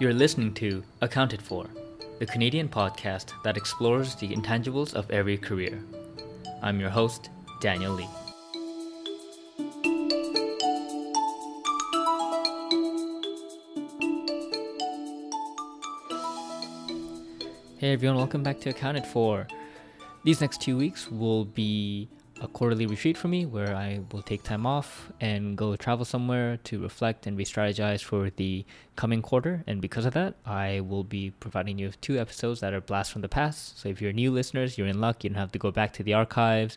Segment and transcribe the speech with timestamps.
[0.00, 1.68] You're listening to Accounted For,
[2.18, 5.84] the Canadian podcast that explores the intangibles of every career.
[6.62, 7.30] I'm your host,
[7.60, 8.08] Daniel Lee.
[17.78, 19.46] Hey everyone, welcome back to Accounted For.
[20.24, 22.08] These next two weeks will be
[22.44, 26.58] a quarterly retreat for me where I will take time off and go travel somewhere
[26.64, 28.64] to reflect and re strategize for the
[28.96, 29.64] coming quarter.
[29.66, 33.12] And because of that, I will be providing you with two episodes that are blast
[33.12, 33.78] from the past.
[33.80, 35.24] So if you're new listeners, you're in luck.
[35.24, 36.76] You don't have to go back to the archives.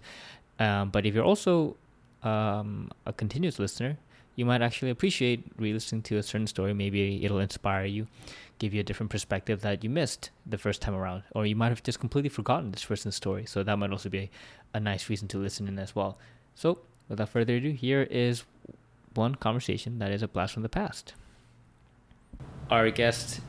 [0.58, 1.75] Um, but if you're also
[2.23, 3.97] um, a continuous listener,
[4.38, 6.73] you might actually appreciate re listening to a certain story.
[6.73, 8.08] Maybe it'll inspire you
[8.59, 11.70] give you a different perspective that you missed the first time around, or you might
[11.70, 13.45] have just completely forgotten this person's story.
[13.45, 14.30] So that might also be a,
[14.76, 16.18] a nice reason to listen in as well.
[16.55, 18.44] So without further ado, here is
[19.16, 21.14] one conversation that is a blast from the past.
[22.70, 23.42] Our guest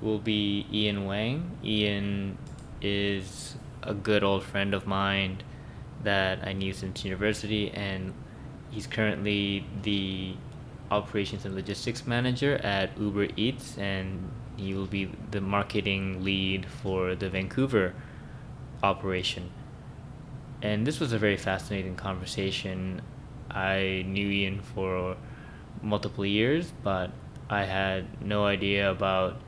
[0.00, 1.50] will be Ian Weng.
[1.62, 2.38] Ian
[2.80, 5.42] is a good old friend of mine
[6.02, 8.14] that I knew since university, and
[8.74, 10.34] he's currently the
[10.90, 17.14] operations and logistics manager at Uber Eats, and he will be the marketing lead for
[17.14, 17.94] the Vancouver
[18.82, 19.50] operation.
[20.60, 23.02] And this was a very fascinating conversation.
[23.50, 25.16] I knew Ian for
[25.82, 27.10] multiple years, but
[27.48, 29.40] I had no idea about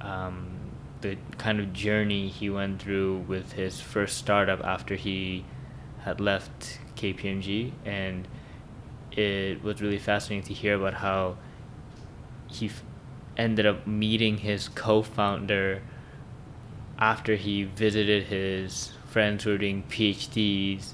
[0.00, 0.56] um,
[1.00, 5.44] the kind of journey he went through with his first startup after he
[6.04, 8.28] had left KPMG and
[9.16, 11.36] it was really fascinating to hear about how
[12.48, 12.82] he f-
[13.36, 15.82] ended up meeting his co-founder
[16.98, 20.92] after he visited his friends who were doing PhDs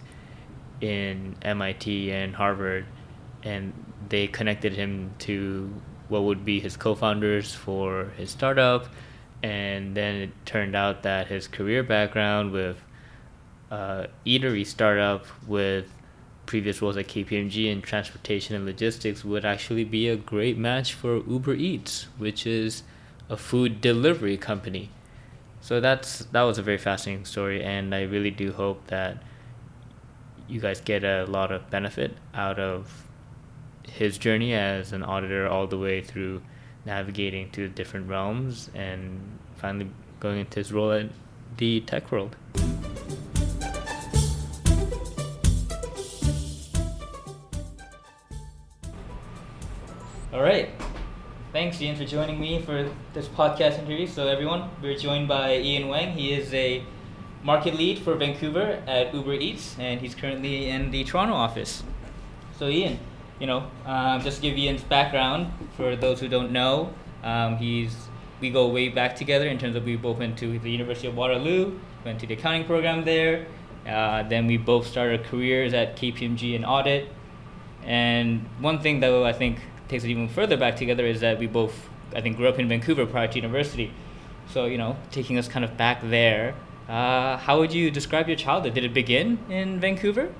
[0.81, 2.87] in MIT and Harvard,
[3.43, 3.73] and
[4.09, 5.73] they connected him to
[6.09, 8.89] what would be his co-founders for his startup,
[9.43, 12.83] and then it turned out that his career background with
[13.71, 15.87] uh, eatery startup with
[16.47, 21.19] previous roles at KPMG in transportation and logistics would actually be a great match for
[21.19, 22.83] Uber Eats, which is
[23.29, 24.91] a food delivery company.
[25.61, 29.23] So that's that was a very fascinating story, and I really do hope that
[30.49, 33.07] you guys get a lot of benefit out of
[33.85, 36.43] his journey as an auditor all the way through
[36.85, 39.89] navigating to different realms and finally
[40.21, 41.09] going into his role at
[41.57, 42.37] the tech world.
[50.43, 50.69] All right.
[51.53, 54.09] Thanks, Ian, for joining me for this podcast interview.
[54.09, 56.15] So, everyone, we're joined by Ian Weng.
[56.15, 56.83] He is a
[57.45, 61.85] market lead for Vancouver at Uber Eats, and he's currently in the Toronto office.
[62.59, 62.99] So, Ian,
[63.39, 66.93] you know, um, just give Ian's background for those who don't know,
[67.23, 67.95] um, he's
[68.41, 71.17] we go way back together in terms of we both went to the University of
[71.17, 73.47] Waterloo, went to the accounting program there.
[73.87, 77.11] Uh, then we both started careers at KPMG in audit.
[77.85, 79.59] And one thing that I think
[79.93, 82.69] takes it even further back together is that we both, I think, grew up in
[82.69, 83.93] Vancouver prior to university.
[84.49, 86.55] So, you know, taking us kind of back there,
[86.89, 88.75] uh, how would you describe your childhood?
[88.75, 90.33] Did it begin in Vancouver?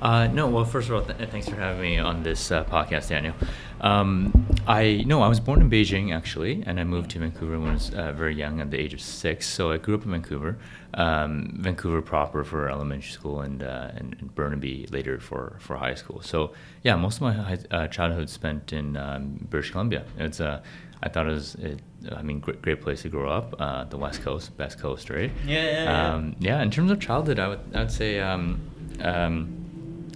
[0.00, 3.08] Uh, no, well, first of all, th- thanks for having me on this uh, podcast,
[3.08, 3.34] Daniel.
[3.80, 7.70] Um, I no, I was born in Beijing actually, and I moved to Vancouver when
[7.70, 9.46] I was uh, very young, at the age of six.
[9.46, 10.58] So I grew up in Vancouver,
[10.94, 15.94] um, Vancouver proper for elementary school, and, uh, and, and Burnaby later for, for high
[15.94, 16.20] school.
[16.22, 20.04] So yeah, most of my high, uh, childhood spent in um, British Columbia.
[20.18, 20.62] It's uh,
[21.02, 21.80] I thought it was, it,
[22.14, 23.56] I mean, great, great place to grow up.
[23.58, 25.32] Uh, the West Coast, best coast, right?
[25.44, 26.14] Yeah, yeah, yeah.
[26.14, 26.62] Um, yeah.
[26.62, 28.20] In terms of childhood, I would I would say.
[28.20, 28.60] Um,
[29.00, 29.58] um,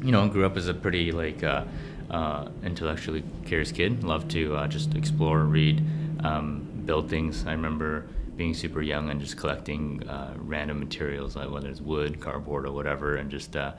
[0.02, 1.64] you know, I grew up as a pretty like uh,
[2.10, 4.04] uh, intellectually curious kid.
[4.04, 5.82] Loved to uh, just explore, read,
[6.22, 7.46] um, build things.
[7.46, 12.20] I remember being super young and just collecting uh, random materials, like whether it's wood,
[12.20, 13.72] cardboard, or whatever, and just uh,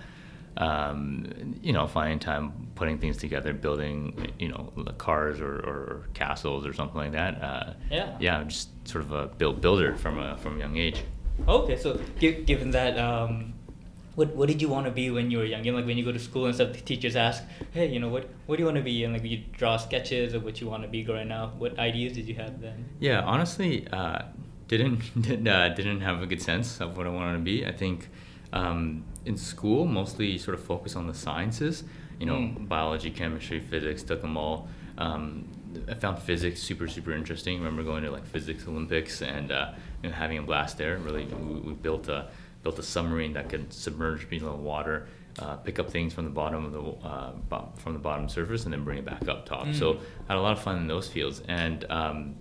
[0.57, 6.65] um, you know, finding time putting things together, building you know cars or, or castles
[6.65, 7.41] or something like that.
[7.41, 8.17] Uh, yeah.
[8.19, 11.03] Yeah, just sort of a build builder from a from a young age.
[11.47, 13.53] Okay, so gi- given that, um,
[14.15, 15.63] what what did you want to be when you were young?
[15.63, 17.99] You know, like when you go to school and stuff, the teachers ask, "Hey, you
[17.99, 20.59] know, what what do you want to be?" And like you draw sketches of what
[20.59, 21.55] you want to be growing up.
[21.57, 22.85] What ideas did you have then?
[22.99, 24.23] Yeah, honestly, uh,
[24.67, 27.65] didn't did, uh, didn't have a good sense of what I wanted to be.
[27.65, 28.09] I think
[28.53, 31.83] um, in school, mostly sort of focus on the sciences.
[32.19, 32.67] You know, Mm.
[32.67, 34.67] biology, chemistry, physics, took them all.
[34.97, 35.47] Um,
[35.87, 37.57] I found physics super super interesting.
[37.59, 40.97] remember going to like physics Olympics and uh, you know, having a blast there.
[40.97, 42.29] Really, we, we built a
[42.63, 45.07] built a submarine that could submerge below the water.
[45.37, 48.63] Uh, pick up things from the bottom of the uh, bo- from the bottom surface
[48.63, 49.67] and then bring it back up top.
[49.67, 49.75] Mm.
[49.77, 51.43] So I had a lot of fun in those fields.
[51.47, 52.35] And um,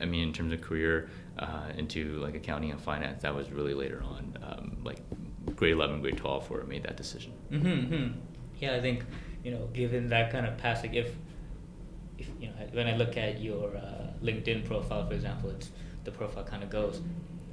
[0.00, 1.08] I mean, in terms of career
[1.40, 4.98] uh, into like accounting and finance, that was really later on, um, like
[5.56, 7.32] grade 11, grade 12, where I made that decision.
[7.50, 8.18] Mm-hmm.
[8.58, 9.04] Yeah, I think
[9.42, 11.14] you know, given that kind of past, like if,
[12.18, 15.70] if you know, when I look at your uh, LinkedIn profile, for example, it's
[16.04, 17.00] the profile kind of goes.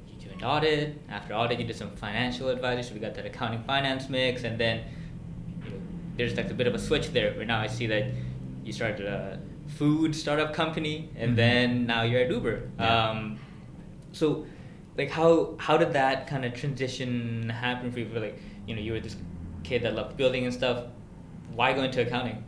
[0.06, 1.00] You joined audit.
[1.08, 2.82] After audit, you did some financial advisory.
[2.82, 4.84] So we got that accounting finance mix, and then
[5.64, 5.76] you know,
[6.16, 7.32] there's like a bit of a switch there.
[7.34, 8.12] Where now I see that
[8.64, 11.36] you started a food startup company, and mm-hmm.
[11.36, 12.68] then now you're at Uber.
[12.78, 13.10] Yeah.
[13.10, 13.38] Um,
[14.12, 14.46] so,
[14.96, 18.08] like, how how did that kind of transition happen for you?
[18.08, 19.16] For like, you know, you were this
[19.62, 20.84] kid that loved building and stuff.
[21.54, 22.44] Why go into accounting?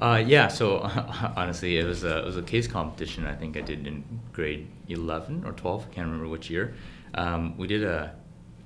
[0.00, 0.78] Uh, yeah, so
[1.36, 3.26] honestly, it was a it was a case competition.
[3.26, 5.86] I think I did in grade eleven or twelve.
[5.90, 6.74] I can't remember which year.
[7.14, 8.14] Um, we did a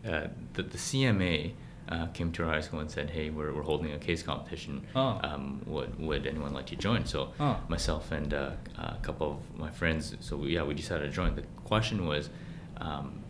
[0.06, 1.52] uh, the, the CMA
[1.90, 4.86] uh, came to our high school and said, "Hey, we're, we're holding a case competition.
[4.94, 5.20] Oh.
[5.22, 7.58] Um, would would anyone like to join?" So oh.
[7.68, 11.34] myself and uh, a couple of my friends, so we, yeah, we decided to join.
[11.34, 12.30] The question was,
[12.76, 13.22] um,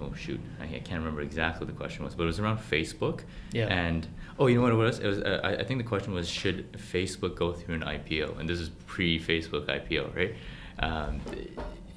[0.00, 2.58] oh shoot, I, I, can't remember exactly what the question was, but it was around
[2.58, 3.20] Facebook.
[3.52, 3.66] Yeah.
[3.66, 4.06] And
[4.38, 4.98] oh, you know what it was?
[4.98, 8.38] It was uh, I, I think the question was, should Facebook go through an IPO?
[8.38, 10.34] And this is pre-Facebook IPO, right?
[10.80, 11.20] Um,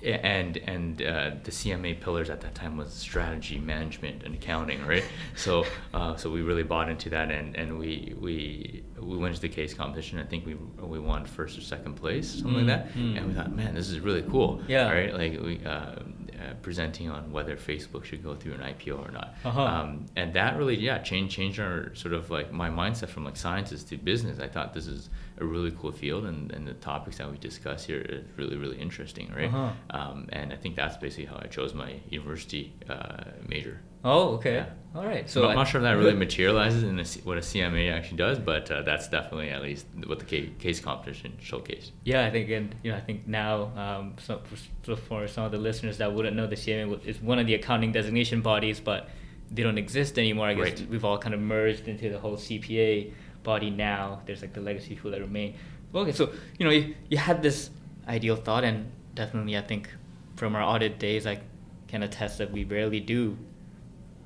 [0.03, 5.03] and and uh, the CMA pillars at that time was strategy, management, and accounting, right?
[5.35, 9.41] so uh, so we really bought into that, and, and we we we went to
[9.41, 10.19] the case competition.
[10.19, 12.93] I think we we won first or second place, something mm, like that.
[12.93, 13.17] Mm.
[13.17, 14.61] And we thought, man, this is really cool.
[14.67, 14.91] Yeah.
[14.91, 15.13] Right.
[15.13, 15.63] Like we.
[15.65, 15.95] Uh,
[16.41, 19.61] uh, presenting on whether Facebook should go through an IPO or not, uh-huh.
[19.61, 23.37] um, and that really, yeah, changed changed our sort of like my mindset from like
[23.37, 24.39] scientist to business.
[24.39, 25.09] I thought this is
[25.41, 28.77] a really cool field, and, and the topics that we discuss here is really really
[28.77, 29.53] interesting, right?
[29.53, 29.71] Uh-huh.
[29.89, 33.81] Um, and I think that's basically how I chose my university uh, major.
[34.03, 34.55] Oh, okay.
[34.55, 34.65] Yeah.
[34.95, 35.29] All right.
[35.29, 38.39] So I'm not sure if that really materializes in a, what a CMA actually does,
[38.39, 41.91] but uh, that's definitely at least what the case, case competition showcased.
[42.03, 44.41] Yeah, I think, and you know, I think now, um, so,
[44.83, 47.53] so for some of the listeners that wouldn't know, the CMA is one of the
[47.53, 49.09] accounting designation bodies, but
[49.51, 50.47] they don't exist anymore.
[50.47, 50.89] I guess right.
[50.89, 54.21] we've all kind of merged into the whole CPA body now.
[54.25, 55.55] There's like the legacy people that remain.
[55.93, 57.69] Okay, so you know, you, you had this
[58.07, 59.89] ideal thought, and definitely, I think
[60.35, 61.41] from our audit days, I
[61.87, 63.37] can attest that we rarely do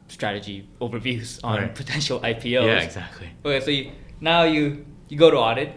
[0.08, 1.76] strategy overviews on right.
[1.76, 2.66] potential IPOs.
[2.66, 3.30] Yeah, exactly.
[3.44, 3.92] Okay, so you,
[4.22, 5.74] now you you go to audit,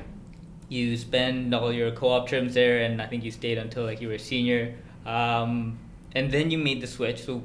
[0.69, 4.08] you spend all your co-op terms there, and I think you stayed until like you
[4.08, 4.75] were a senior,
[5.06, 5.79] um,
[6.12, 7.25] and then you made the switch.
[7.25, 7.43] So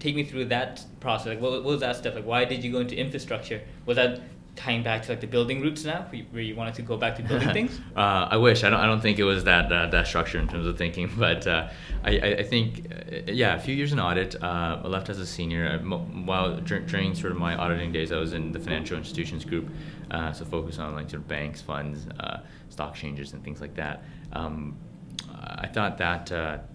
[0.00, 1.28] take me through that process.
[1.28, 2.14] Like, what, what was that stuff?
[2.14, 3.62] Like, why did you go into infrastructure?
[3.86, 4.20] Was that
[4.56, 7.22] tying back to like the building roots now, where you wanted to go back to
[7.22, 7.80] building things?
[7.96, 8.64] uh, I wish.
[8.64, 8.80] I don't.
[8.80, 11.68] I don't think it was that uh, that structure in terms of thinking, but uh,
[12.04, 14.42] I, I think uh, yeah, a few years in audit.
[14.42, 15.78] Uh, I left as a senior.
[15.78, 19.70] While during sort of my auditing days, I was in the financial institutions group,
[20.10, 22.06] uh, so focus on like sort of banks, funds,
[22.68, 24.04] stock changes, and things like that.
[24.32, 24.76] Um,
[25.32, 26.26] I thought that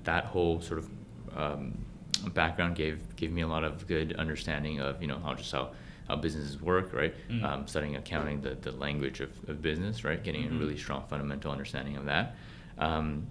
[0.03, 0.89] that whole sort of
[1.35, 1.85] um,
[2.33, 5.71] background gave gave me a lot of good understanding of you know how just how
[6.07, 7.13] how businesses work, right?
[7.29, 7.43] Mm.
[7.43, 10.23] Um, studying accounting, the, the language of, of business, right?
[10.23, 10.57] Getting mm-hmm.
[10.57, 12.35] a really strong fundamental understanding of that.
[12.77, 13.27] Um,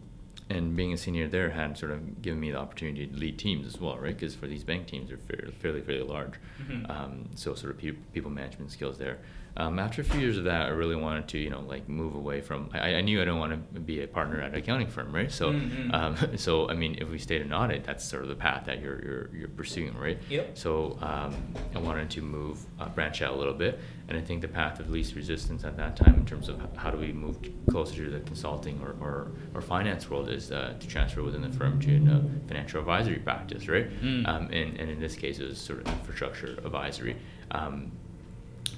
[0.51, 3.67] and being a senior there had sort of given me the opportunity to lead teams
[3.67, 4.15] as well, right?
[4.17, 6.35] Because for these bank teams, they're fairly, fairly, fairly large.
[6.61, 6.91] Mm-hmm.
[6.91, 9.19] Um, so sort of pe- people management skills there.
[9.57, 12.17] Um, after a few years of that, I really wanted to, you know, like move
[12.17, 12.71] away from.
[12.73, 15.31] I, I knew I didn't want to be a partner at an accounting firm, right?
[15.31, 15.95] So, mm-hmm.
[15.95, 18.81] um, so I mean, if we stayed in audit, that's sort of the path that
[18.81, 20.19] you're you're, you're pursuing, right?
[20.29, 20.59] Yep.
[20.59, 21.37] So um,
[21.75, 23.79] I wanted to move, uh, branch out a little bit,
[24.09, 26.91] and I think the path of least resistance at that time, in terms of how
[26.91, 27.39] do we move
[27.71, 31.51] closer to the consulting or or, or finance world, is uh, to transfer within the
[31.57, 33.89] firm to a financial advisory practice, right?
[34.03, 34.27] Mm.
[34.27, 37.17] Um, and and in this case, it was sort of infrastructure advisory.
[37.53, 37.93] Um,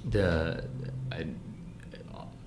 [0.06, 0.64] the
[1.12, 1.26] I,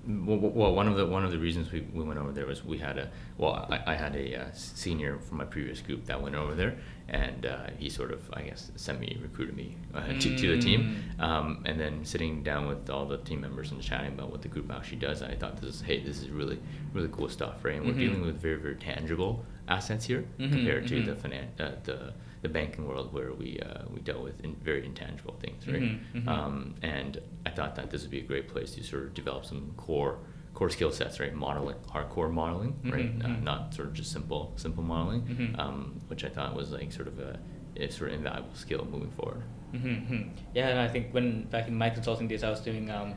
[0.06, 2.78] well, one of the one of the reasons we, we went over there was we
[2.78, 6.34] had a well, I, I had a uh, senior from my previous group that went
[6.34, 6.76] over there,
[7.08, 10.38] and uh, he sort of I guess semi recruited me uh, to, mm.
[10.40, 11.22] to the team, mm.
[11.22, 14.48] um, and then sitting down with all the team members and chatting about what the
[14.48, 16.58] group actually does, I thought this is hey this is really
[16.94, 17.76] really cool stuff, right?
[17.76, 18.00] And we're mm-hmm.
[18.00, 21.06] dealing with very very tangible assets here mm-hmm, compared mm-hmm.
[21.06, 22.12] to the finan- uh, the
[22.42, 25.82] the banking world where we uh, we dealt with in very intangible things, right?
[25.82, 26.28] Mm-hmm, mm-hmm.
[26.28, 29.44] Um, and I thought that this would be a great place to sort of develop
[29.44, 30.18] some core
[30.54, 31.34] core skill sets, right?
[31.34, 33.12] Modeling, hardcore modeling, mm-hmm, right?
[33.22, 33.44] Uh, mm-hmm.
[33.44, 35.60] not sort of just simple simple modeling, mm-hmm.
[35.60, 37.38] um, which I thought was like sort of a,
[37.76, 39.42] a sort of invaluable skill moving forward.
[39.74, 43.14] Mm-hmm, yeah, and I think when back in my consulting days, I was doing um,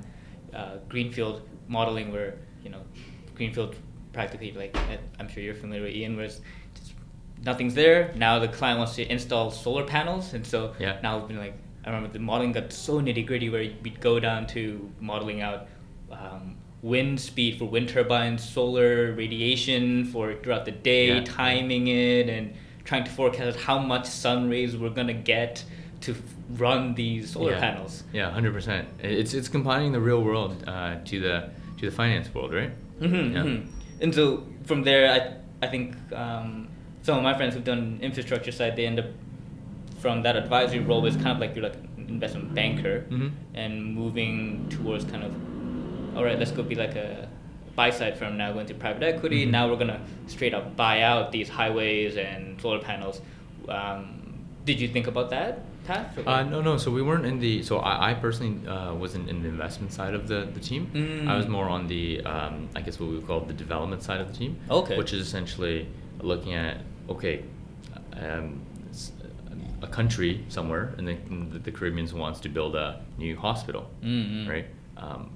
[0.53, 2.81] uh, greenfield modeling, where you know,
[3.35, 3.75] greenfield
[4.13, 4.75] practically like
[5.19, 6.41] I'm sure you're familiar with Ian, was
[7.43, 8.13] nothing's there.
[8.15, 10.99] Now the client wants to install solar panels, and so yeah.
[11.03, 14.19] now we've been like, I remember the modeling got so nitty gritty where we'd go
[14.19, 15.67] down to modeling out
[16.11, 21.23] um, wind speed for wind turbines, solar radiation for throughout the day, Yeah.
[21.23, 22.53] timing it, and
[22.85, 25.63] trying to forecast how much sun rays we're gonna get
[26.01, 26.15] to
[26.57, 27.59] run these solar Yeah.
[27.59, 28.03] panels.
[28.13, 28.87] Yeah, hundred percent.
[28.99, 32.71] It's it's combining the real world uh, to the to the finance world, right?
[33.01, 33.57] Mm-hmm, Yeah.
[34.01, 36.67] And so from there, I I think um,
[37.03, 39.05] some of my friends who've done infrastructure side, they end up
[39.99, 43.31] from that advisory role is kind of like you're like an investment banker Mhm.
[43.53, 45.33] and moving towards kind of
[46.17, 47.27] all right, let's go be like a
[47.75, 49.45] buy side firm now going to private equity.
[49.45, 49.51] Mhm.
[49.51, 53.21] Now we're gonna straight up buy out these highways and solar panels.
[53.69, 54.21] Um,
[54.65, 55.59] did you think about that,
[56.25, 56.77] Uh, no, no.
[56.77, 57.63] So we weren't in the.
[57.63, 60.89] So I, I personally uh, wasn't in the investment side of the, the team.
[60.93, 61.27] Mm.
[61.27, 64.21] I was more on the, um, I guess what we would call the development side
[64.21, 64.57] of the team.
[64.69, 64.97] Okay.
[64.97, 65.87] Which is essentially
[66.21, 66.77] looking at
[67.09, 67.43] okay,
[68.13, 68.61] um,
[69.81, 74.49] a country somewhere in the, the Caribbean wants to build a new hospital, Mm, mm.
[74.49, 74.65] right?
[74.97, 75.29] Um,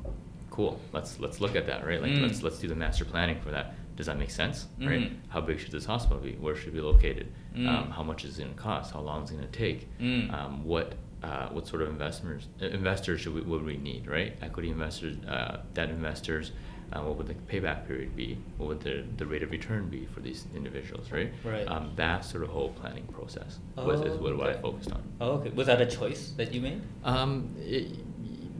[0.50, 0.80] cool.
[0.94, 2.01] Let's let's look at that, right?
[2.01, 2.22] Like Mm.
[2.22, 3.75] let's let's do the master planning for that.
[3.98, 5.01] Does that make sense, right?
[5.12, 5.16] Mhm.
[5.30, 6.34] How big should this hospital be?
[6.34, 7.27] Where should it be located?
[7.56, 7.68] Mm.
[7.68, 8.94] Um, how much is it going to cost?
[8.94, 9.89] How long is it going to take?
[10.00, 10.32] Mm.
[10.34, 14.38] Um, what uh, what sort of investors uh, investors should we, would we need, right?
[14.42, 16.51] Equity investors, uh, debt investors.
[16.94, 18.38] Uh, what would the payback period be?
[18.58, 21.34] What would the, the rate of return be for these individuals, right?
[21.44, 21.68] Right.
[21.68, 25.04] Um, that sort of whole planning process was, is Oh, what, what I focused on.
[25.20, 25.50] Oh, okay.
[25.50, 26.82] Was that a choice that you made?
[27.04, 27.88] Um, it,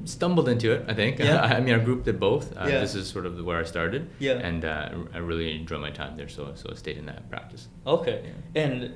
[0.08, 1.20] stumbled into it, I think.
[1.30, 1.42] Yeah.
[1.42, 2.56] I mean, our group did both.
[2.58, 2.80] Uh, Yeah.
[2.80, 4.10] This is sort of where I started.
[4.20, 4.34] Yeah.
[4.50, 7.68] And uh, I really enjoyed my time there, so so I stayed in that practice.
[7.86, 8.18] Okay.
[8.56, 8.62] Yeah.
[8.64, 8.94] And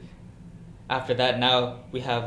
[0.89, 2.23] after that, now we have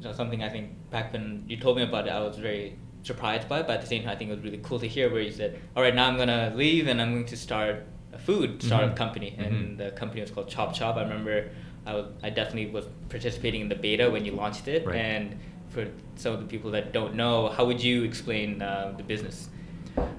[0.00, 2.76] you know, something I think back when you told me about it, I was very
[3.02, 4.88] surprised by it, but at the same time, I think it was really cool to
[4.88, 7.36] hear where you said, all right, now I'm going to leave and I'm going to
[7.36, 8.96] start a food startup Mhm.
[8.96, 9.34] company.
[9.38, 10.96] And the company was called Chop Chop.
[10.96, 11.50] I remember
[11.86, 14.86] I, was, I definitely was participating in the beta when you launched it.
[14.86, 14.96] Right.
[14.96, 15.38] And
[15.78, 19.48] for some of the people that don't know, how would you explain uh, the business?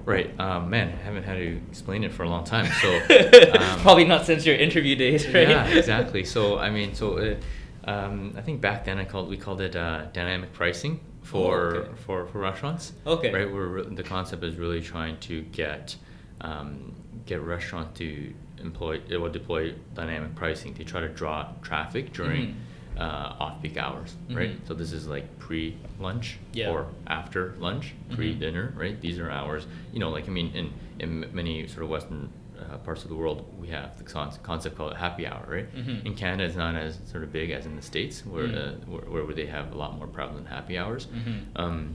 [0.04, 0.38] Right.
[0.40, 2.66] Um, man, I haven't had to explain it for a long time.
[2.82, 2.88] So
[3.58, 5.48] um, Probably not since your interview days, right?
[5.48, 6.24] Yeah, exactly.
[6.24, 9.76] So I mean, so uh, um, I think back then I called we called it
[9.76, 11.90] uh, dynamic pricing for Oh, okay.
[12.06, 12.92] for for restaurants.
[13.06, 13.32] Okay.
[13.32, 13.50] Right.
[13.52, 15.96] Where re- the concept is really trying to get
[16.40, 16.94] um,
[17.26, 22.46] get restaurants to employ or deploy dynamic pricing to try to draw traffic during.
[22.48, 22.54] Mhm.
[23.00, 24.50] Uh, off-peak hours, right?
[24.62, 24.68] Mhm.
[24.68, 26.68] So this is like pre-lunch Yeah.
[26.70, 28.14] or after lunch, Mhm.
[28.16, 29.00] pre-dinner, right?
[29.00, 29.66] These are hours.
[29.92, 30.66] You know, like I mean, in
[30.98, 32.28] in many sort of Western
[32.60, 35.68] uh, parts of the world, we have the con- concept called happy hour, right?
[35.74, 36.04] Mhm.
[36.04, 38.56] In Canada, it's not as sort of big as in the states, where Mm.
[38.58, 38.72] uh,
[39.10, 41.06] where, where they have a lot more prevalent happy hours.
[41.06, 41.38] Mhm.
[41.56, 41.94] Um,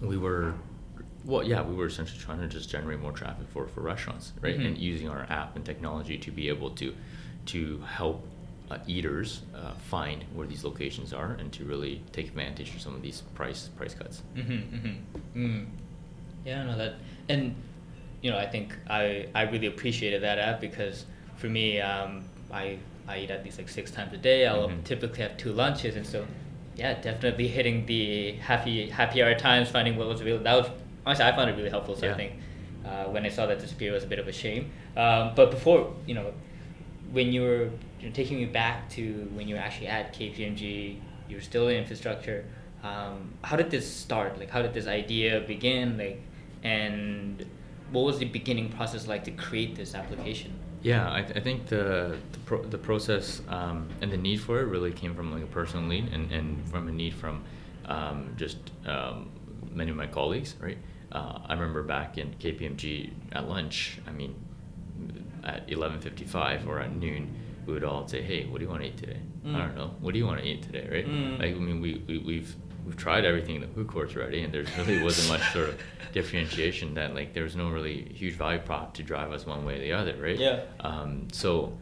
[0.00, 0.54] we were,
[1.24, 4.58] well, yeah, we were essentially trying to just generate more traffic for, for restaurants, right?
[4.58, 4.66] Mhm.
[4.66, 6.92] And using our app and technology to be able to
[7.46, 8.26] to help
[8.70, 12.94] uh, eaters uh, find where these locations are and to really take advantage of some
[12.94, 14.22] of these price price cuts.
[14.36, 15.46] Mm-hmm, mm-hmm.
[15.46, 15.66] Mm.
[16.44, 16.94] Yeah, no, that
[17.28, 17.54] and
[18.22, 21.06] you know, I think I I really appreciated that app because
[21.36, 24.46] for me, um, I I eat at least like six times a day.
[24.46, 24.84] I'll Mhm.
[24.84, 26.26] typically have two lunches, and so
[26.76, 30.44] yeah, definitely hitting the happy happy hour times, finding what was available.
[30.44, 30.70] That was
[31.06, 31.96] honestly, I found it really helpful.
[31.96, 32.32] So I think
[32.84, 34.70] uh, when I saw that disappear, it was a bit of a shame.
[34.96, 36.32] Um, but before, you know,
[37.12, 41.00] when you were you know, taking me back to when you were actually at KPMG,
[41.28, 42.44] you were still in infrastructure.
[42.82, 44.38] Um, how did this start?
[44.38, 45.98] Like, how did this idea begin?
[45.98, 46.20] Like,
[46.62, 47.44] and
[47.90, 50.52] what was the beginning process like to create this application?
[50.82, 54.66] Yeah, I, I think the the, pro- the process um, and the need for it
[54.66, 57.42] really came from like a personal need and, and from a need from
[57.86, 59.30] um, just um,
[59.72, 60.78] many of my colleagues, right?
[61.10, 63.98] Uh, I remember back in KPMG at lunch.
[64.06, 64.34] I mean,
[65.48, 67.34] at eleven fifty five or at noon,
[67.66, 69.54] we would all say, "Hey, what do you want to eat today?" Mm.
[69.54, 69.90] I don't know.
[70.00, 71.06] What do you want to eat today, right?
[71.08, 71.38] Mm.
[71.38, 74.52] Like, I mean, we, we we've we've tried everything in the food courts already, and
[74.52, 75.80] there really wasn't much sort of
[76.12, 76.94] differentiation.
[76.94, 79.80] That like there was no really huge value prop to drive us one way or
[79.80, 80.38] the other, right?
[80.38, 80.60] Yeah.
[80.80, 81.72] Um, so,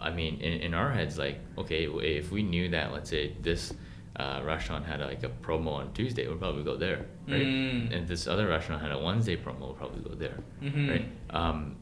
[0.00, 3.72] I mean, in, in our heads, like, okay, if we knew that, let's say this
[4.16, 7.42] uh, restaurant had like a promo on Tuesday, we'd probably go there, right?
[7.46, 7.84] Mm.
[7.92, 10.90] And if this other restaurant had a Wednesday promo, we'll probably go there, Mhm.
[10.90, 11.06] right?
[11.30, 11.76] Um,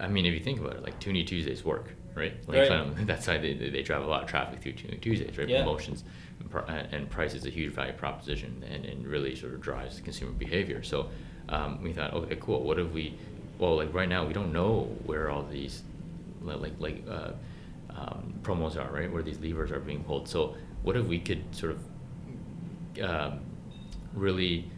[0.00, 2.34] I mean, if you think about it, like Toonie Tuesdays work, right?
[2.48, 2.72] Like Right.
[2.72, 5.48] of- that's how they, they drive a lot of traffic through Toonie Tuesdays, right?
[5.48, 5.62] Yeah.
[5.62, 6.04] Promotions
[6.40, 10.00] and, pr- and price is a huge value proposition and, and really sort of drives
[10.00, 10.82] consumer behavior.
[10.82, 11.10] So
[11.48, 12.62] um, we thought, okay, cool.
[12.62, 13.14] What if we,
[13.58, 15.82] well, like right now we don't know where all these
[16.42, 17.32] like like uh,
[17.90, 19.12] um, promos are, right?
[19.12, 20.28] Where these levers are being pulled.
[20.28, 21.78] So what if we could sort of
[23.02, 23.40] um,
[24.14, 24.70] really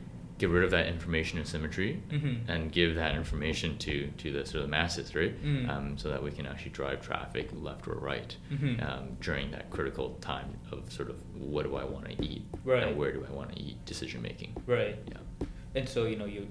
[0.43, 2.39] get rid of that information asymmetry Mhm.
[2.49, 5.35] and give that information to to the sort of masses, right?
[5.45, 5.69] Mm.
[5.69, 8.73] Um, so that we can actually drive traffic left or right Mhm.
[8.89, 11.17] um, during that critical time of sort of
[11.53, 12.83] what do I want to eat Right.
[12.83, 14.51] and where do I want to eat decision making.
[14.67, 14.97] Right.
[15.13, 15.47] Yeah.
[15.77, 16.43] And so you know you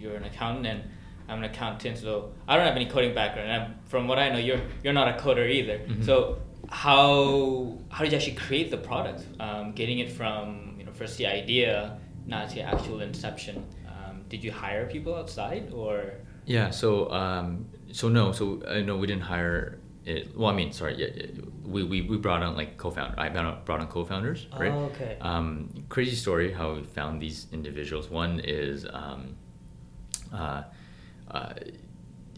[0.00, 0.80] you're an accountant and
[1.28, 3.50] I'm an accountant, so I don't have any coding background.
[3.50, 5.78] And I'm, from what I know, you're you're not a coder either.
[5.80, 6.02] Mhm.
[6.08, 6.16] So
[6.70, 9.20] how how did you actually create the product?
[9.38, 13.64] Um, getting it from you know first the idea, not the actual inception.
[13.88, 16.12] Um, did you hire people outside or?
[16.44, 16.70] Yeah.
[16.70, 18.32] So um, so no.
[18.32, 19.80] So uh, no, we didn't hire.
[20.04, 20.94] It, well, I mean, sorry.
[20.96, 21.26] Yeah,
[21.64, 23.18] we, we, we brought on like co-founder.
[23.18, 24.72] I brought on, co-founders, right?
[24.72, 25.18] Oh, okay.
[25.20, 28.08] Um, crazy story how we found these individuals.
[28.08, 29.36] One is um,
[30.32, 30.62] uh,
[31.30, 31.52] uh,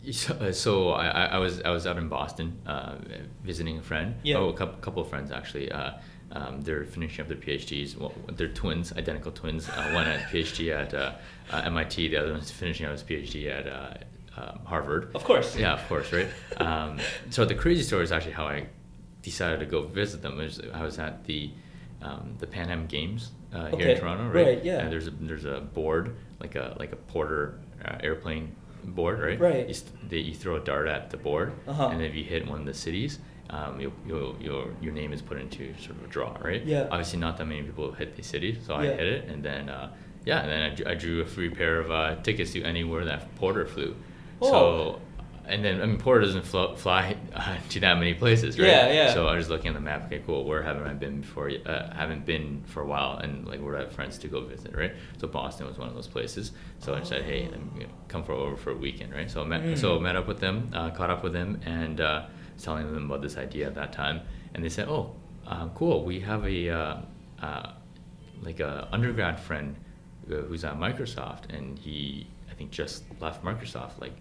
[0.11, 2.97] so, so I, I I was I was out in Boston uh,
[3.45, 4.15] visiting a friend.
[4.23, 4.39] Yeah.
[4.39, 5.71] Oh, a couple, couple of friends actually.
[5.71, 5.93] Uh,
[6.33, 7.97] um, they're finishing up their PhDs.
[7.97, 9.69] Well, they're twins, identical twins.
[9.69, 11.13] Uh, one at PhD at uh,
[11.51, 12.09] uh, MIT.
[12.09, 13.95] The other one's finishing up his PhD at uh,
[14.41, 15.11] um, Harvard.
[15.15, 15.57] Of course.
[15.57, 16.29] Yeah, of course, right?
[16.59, 16.99] Um,
[17.31, 18.67] so the crazy story is actually how I
[19.23, 20.37] decided to go visit them.
[20.39, 21.51] Was, I was at the
[22.03, 24.47] um, the Pan Am Games uh, here Okay, in Toronto, right?
[24.47, 24.79] right, yeah.
[24.79, 29.39] And there's a there's a board like a like a Porter uh, airplane board, right?
[29.39, 29.69] Right.
[29.69, 31.89] You, st- you throw a dart at the board, Uh-huh.
[31.89, 33.19] and if you hit one of the cities.
[33.51, 36.65] Um, you you'll, your your name is put into sort of a draw, right?
[36.65, 36.87] Yeah.
[36.91, 38.91] Obviously, not that many people hit the city, so I Yeah.
[38.97, 39.93] hit it, and then uh,
[40.25, 43.05] yeah, and then I, drew- I drew a free pair of uh, tickets to anywhere
[43.07, 43.97] that Porter flew.
[44.41, 44.51] Oh.
[44.51, 45.01] So,
[45.47, 48.69] and then I mean Porter doesn't flo- fly uh, to that many places, right?
[48.69, 49.15] Yeah, yeah.
[49.15, 50.07] So I was looking at the map.
[50.07, 50.45] Okay, cool.
[50.45, 51.51] Where haven't I been before?
[51.67, 54.43] Uh, haven't been for a while, and like where do I have friends to go
[54.43, 54.93] visit, right?
[55.19, 56.53] So Boston was one of those places.
[56.79, 59.29] So I said, hey, I'm gonna come for over for a weekend, right?
[59.29, 59.77] So I met, Mm.
[59.79, 62.27] so met up with them, uh, caught up with them, and uh,
[62.63, 64.21] telling them about this idea at that time,
[64.55, 65.15] and they said, oh,
[65.47, 66.05] uh, cool.
[66.05, 66.97] We have a uh,
[67.43, 67.73] uh,
[68.43, 69.77] like a undergrad friend
[70.29, 74.01] who's at Microsoft, and he I think just left Microsoft.
[74.01, 74.13] Like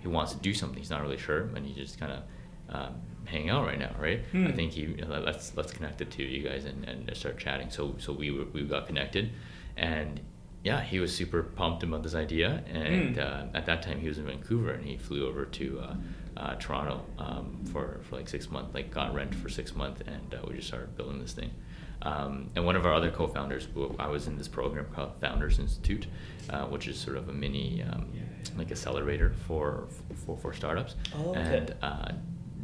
[0.00, 0.78] he wants to do something.
[0.78, 2.22] He's not really sure, and he just kind of
[2.70, 4.24] um, hanging out right now, right?
[4.32, 4.46] Hmm.
[4.46, 7.70] I think he let's let's connect the two of you guys and, and start chatting.
[7.70, 9.30] So so we were, we got connected,
[9.76, 10.20] and
[10.64, 12.62] yeah, he was super pumped about this idea.
[12.68, 13.20] And Hmm.
[13.22, 15.80] uh, at that time, he was in Vancouver, and he flew over to.
[15.80, 15.94] Uh,
[16.38, 20.34] uh, Toronto um, for, for like six months, like got rent for six months, and
[20.34, 21.50] uh, we just started building this thing.
[22.02, 23.66] Um, and one of our other co-founders,
[23.98, 26.06] I was in this program called Founders Institute,
[26.48, 28.12] uh, which is sort of a mini um,
[28.56, 29.88] like accelerator for
[30.24, 30.94] for, for startups.
[31.16, 31.40] Oh, okay.
[31.40, 32.12] And uh,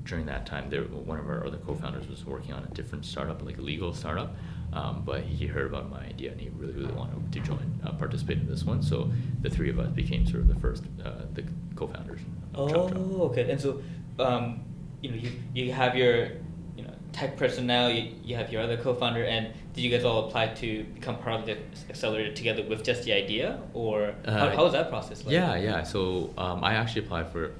[0.04, 3.44] during that time, there one of our other co-founders was working on a different startup,
[3.44, 4.36] like a legal startup.
[4.72, 7.92] Um, but he heard about my idea and he really, really wanted to join, uh,
[7.92, 8.82] participate in this one.
[8.82, 9.08] So
[9.40, 11.44] the three of us became sort of the first, uh, the
[11.76, 12.20] co-founders.
[12.54, 12.98] Of Chop Chop.
[12.98, 13.50] Oh, okay.
[13.50, 13.82] And so,
[14.18, 14.60] um,
[15.02, 16.28] you know, you, you have your,
[16.76, 17.90] you know, tech personnel.
[17.90, 21.40] You, you have your other co-founder, and did you guys all apply to become part
[21.40, 21.56] of the
[21.88, 25.24] accelerator together with just the idea, or how, Uh, how was that process?
[25.24, 25.32] Like?
[25.32, 25.82] Yeah, yeah.
[25.82, 27.52] So um, I actually applied for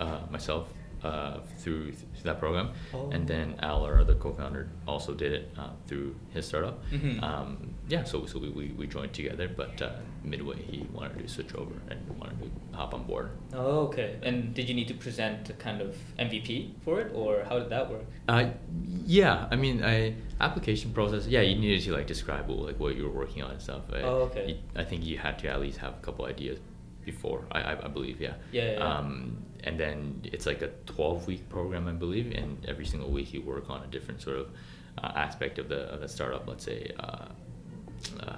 [0.00, 1.92] uh, myself uh, through
[2.28, 3.10] that program, Oh.
[3.14, 6.76] and then Al, our other co-founder, also did it uh, through his startup.
[6.92, 7.22] Mhm.
[7.28, 7.48] Um,
[7.88, 9.90] yeah, so so we, we, we joined together, but uh,
[10.32, 13.28] midway he wanted to switch over and wanted to hop on board.
[13.54, 14.10] Oh, okay.
[14.22, 16.50] And did you need to present a kind of MVP
[16.84, 18.04] for it, or how did that work?
[18.28, 18.50] Uh,
[19.06, 21.26] yeah, I mean, I application process.
[21.26, 23.82] Yeah, you needed to like describe what, like what you were working on and stuff.
[23.92, 24.60] I, Oh, okay.
[24.76, 26.58] I think you had to at least have a couple ideas
[27.12, 27.40] before.
[27.52, 28.34] I, I, believe, yeah.
[28.52, 28.78] Yeah, yeah.
[28.88, 29.10] Um,
[29.64, 33.40] and then it's like a twelve week program, I believe, and every single week you
[33.42, 34.46] work on a different sort of
[35.02, 36.42] uh, aspect of the of the startup.
[36.50, 36.80] Let's say.
[37.00, 37.26] Uh,
[38.20, 38.36] uh,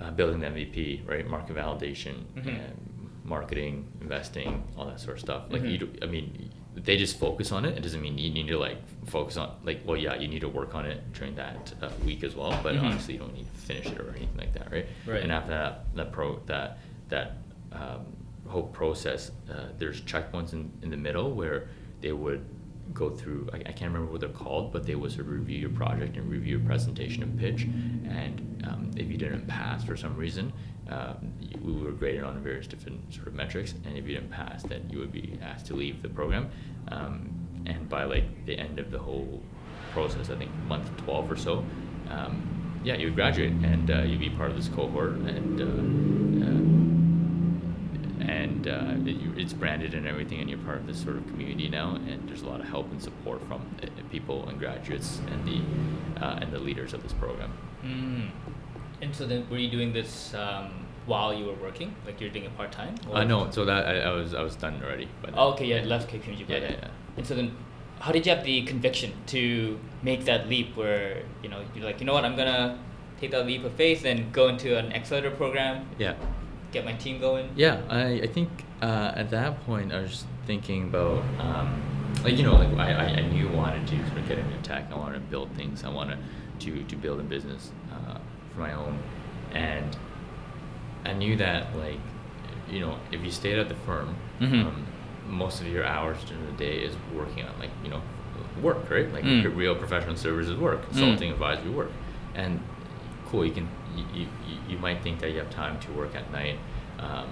[0.00, 1.26] uh, building the MVP, right?
[1.28, 2.46] Market validation, Mhm.
[2.46, 5.42] and marketing, investing, all that sort of stuff.
[5.50, 5.70] Like Mhm.
[5.72, 7.76] you, do, I mean, they just focus on it.
[7.76, 10.48] It doesn't mean you need to like focus on like, well, yeah, you need to
[10.60, 12.58] work on it during that uh, week as well.
[12.62, 12.82] But Mhm.
[12.84, 14.86] honestly, you don't need to finish it or anything like that, right?
[15.06, 15.22] Right.
[15.22, 16.78] And after that, that pro that
[17.10, 17.36] that
[17.72, 18.06] um,
[18.48, 21.68] whole process, uh, there's checkpoints in, in the middle where
[22.00, 22.44] they would
[22.92, 25.58] go through I, I can't remember what they're called but they would sort of review
[25.58, 27.62] your project and review your presentation and pitch.
[27.62, 30.52] And um, if you didn't pass for some reason
[31.40, 33.74] you, we were graded on various different sort of metrics.
[33.84, 36.50] And if you didn't pass then you would be asked to leave the program.
[36.88, 37.30] Um,
[37.66, 39.40] and by like the end of the whole
[39.92, 41.64] process I think month 12 or so
[42.10, 45.64] um, yeah you would graduate and uh, you'd be part of this cohort and uh,
[46.46, 51.16] uh, and uh, it, you- it's branded and everything, and you're part of this sort
[51.16, 51.96] of community now.
[51.96, 56.24] And there's a lot of help and support from uh, people and graduates and the
[56.24, 57.52] uh, and the leaders of this program.
[57.84, 58.30] Mm.
[59.02, 61.94] And so then, were you doing this um, while you were working?
[62.04, 62.94] Like you're doing it part time?
[63.10, 65.08] Uh, no, so that I, I was I was done already.
[65.22, 65.32] Then.
[65.36, 66.46] Oh, okay, yeah, left KPMG.
[66.48, 66.88] Yeah, yeah, yeah.
[67.16, 67.56] And so then,
[68.00, 72.00] how did you have the conviction to make that leap where you know you're like,
[72.00, 72.78] you know what, I'm gonna
[73.20, 76.14] take that leap of faith and go into an accelerator program, Yeah.
[76.72, 77.50] get my team going?
[77.56, 78.48] Yeah, I, I think
[78.80, 81.68] uh, at that point I was thinking about um,
[82.24, 84.86] like you know like I, I, knew I wanted to sort of get into tech.
[84.90, 85.84] I wanted to build things.
[85.84, 86.18] I wanted
[86.60, 88.18] to to build a business uh,
[88.54, 88.98] for my own,
[89.52, 89.96] and
[91.04, 92.00] I knew that like
[92.70, 94.64] you know, if you stayed at the firm, Mhm.
[94.66, 94.86] um,
[95.30, 98.02] most of your hours during the day is working on like you know
[98.62, 99.10] work, right?
[99.12, 99.56] Like Mm.
[99.56, 101.90] real professional services work, consulting, advisory work,
[102.34, 102.60] and
[103.28, 103.44] cool.
[103.44, 106.30] You can you, you, you- you might think that you have time to work at
[106.32, 106.58] night.
[106.98, 107.28] Um,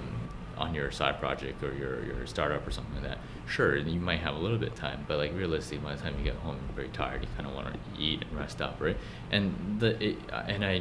[0.56, 4.18] on your side project or your, your startup or something like that, sure, you might
[4.18, 6.56] have a little bit of time, but like realistically, by the time you get home,
[6.66, 7.22] you're very tired.
[7.22, 8.96] You kind of want to eat and rest up, right?
[9.30, 10.16] And the it,
[10.48, 10.80] and I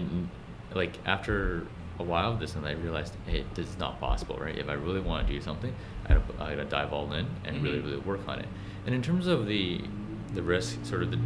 [0.74, 1.68] like after
[2.00, 4.56] a while of this, and I realized, hey, this is not possible, right?
[4.58, 5.74] If I really want to do something,
[6.06, 7.86] I gotta, I gotta dive all in and really, Mhm.
[7.86, 8.48] really work on it.
[8.86, 9.82] And in terms of the
[10.34, 11.18] the risk, sort of the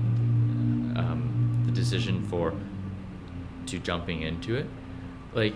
[1.00, 2.54] um, the decision for
[3.68, 4.68] to jumping into it,
[5.34, 5.54] like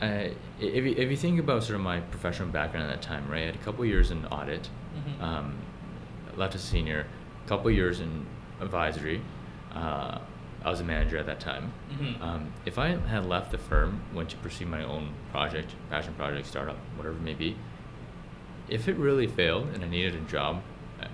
[0.00, 0.28] uh,
[0.60, 3.42] if you, if you think about sort of my professional background at that time, right?
[3.42, 5.22] I had a couple years in audit, Mhm.
[5.22, 5.54] um,
[6.36, 7.06] left as a senior,
[7.44, 8.24] a couple years in
[8.60, 9.20] advisory.
[9.74, 10.18] Uh,
[10.64, 11.72] I was a manager at that time.
[11.92, 12.20] Mhm.
[12.20, 16.46] Um, if I had left the firm, went to pursue my own project, passion project,
[16.46, 17.56] startup, whatever it may be,
[18.68, 20.62] if it really failed and I needed a job,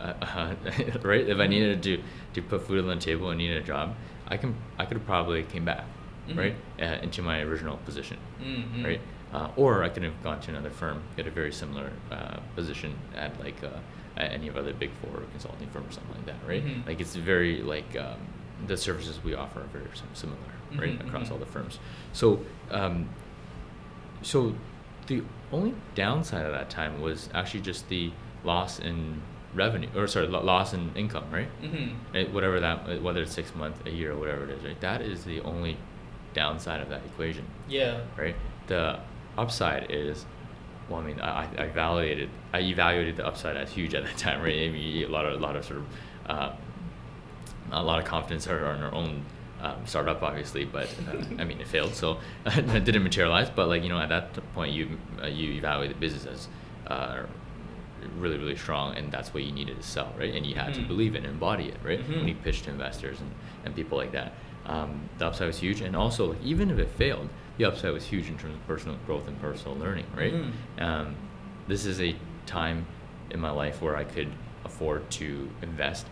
[0.00, 0.54] uh, uh,
[1.02, 1.28] right?
[1.28, 2.02] If I needed to
[2.34, 3.94] to put food on the table and needed a job,
[4.28, 5.84] I can I could have probably came back,
[6.28, 6.36] Mhm.
[6.38, 8.84] right, uh, into my original position, Mhm.
[8.84, 9.00] right?
[9.32, 12.94] Uh, or I could have gone to another firm, get a very similar uh, position
[13.16, 13.78] at like uh,
[14.16, 16.64] at any of other big four consulting firm or something like that, right?
[16.64, 16.86] Mhm.
[16.86, 18.18] Like it's very like um,
[18.66, 20.38] the services we offer are very similar,
[20.76, 21.32] right, Mhm, across mhm.
[21.32, 21.78] all the firms.
[22.12, 23.08] So um,
[24.22, 24.54] so
[25.06, 25.22] the
[25.52, 28.10] only downside of that time was actually just the
[28.42, 29.20] loss in
[29.54, 31.92] revenue or sorry loss in income right Mhm.
[32.12, 35.00] Right, whatever that whether it's six months a year or whatever it is right that
[35.00, 35.76] is the only
[36.32, 38.00] downside of that equation Yeah.
[38.16, 38.34] right
[38.66, 38.98] the
[39.38, 40.26] upside is
[40.88, 44.16] well i mean i, I I validated i evaluated the upside as huge at that
[44.16, 45.86] time right I mean, a lot of a lot of sort of
[46.28, 46.50] uh,
[47.72, 49.22] a lot of confidence on our own
[49.60, 53.48] um, startup, obviously, but uh, I mean it failed, so it didn't materialize.
[53.50, 56.48] But like you know, at that point, you uh, you evaluate the business as
[56.86, 57.22] uh,
[58.18, 60.34] really really strong, and that's what you needed to sell, right?
[60.34, 60.88] And you had to Mhm.
[60.88, 61.98] believe it and embody it, right?
[62.00, 62.18] Mhm.
[62.18, 63.30] When you pitch to investors and,
[63.64, 64.32] and people like that,
[64.66, 68.04] um, the upside was huge, and also like, even if it failed, the upside was
[68.04, 70.34] huge in terms of personal growth and personal learning, right?
[70.34, 70.52] Mhm.
[70.82, 71.14] Um,
[71.68, 72.84] this is a time
[73.30, 74.28] in my life where I could
[74.66, 76.06] afford to invest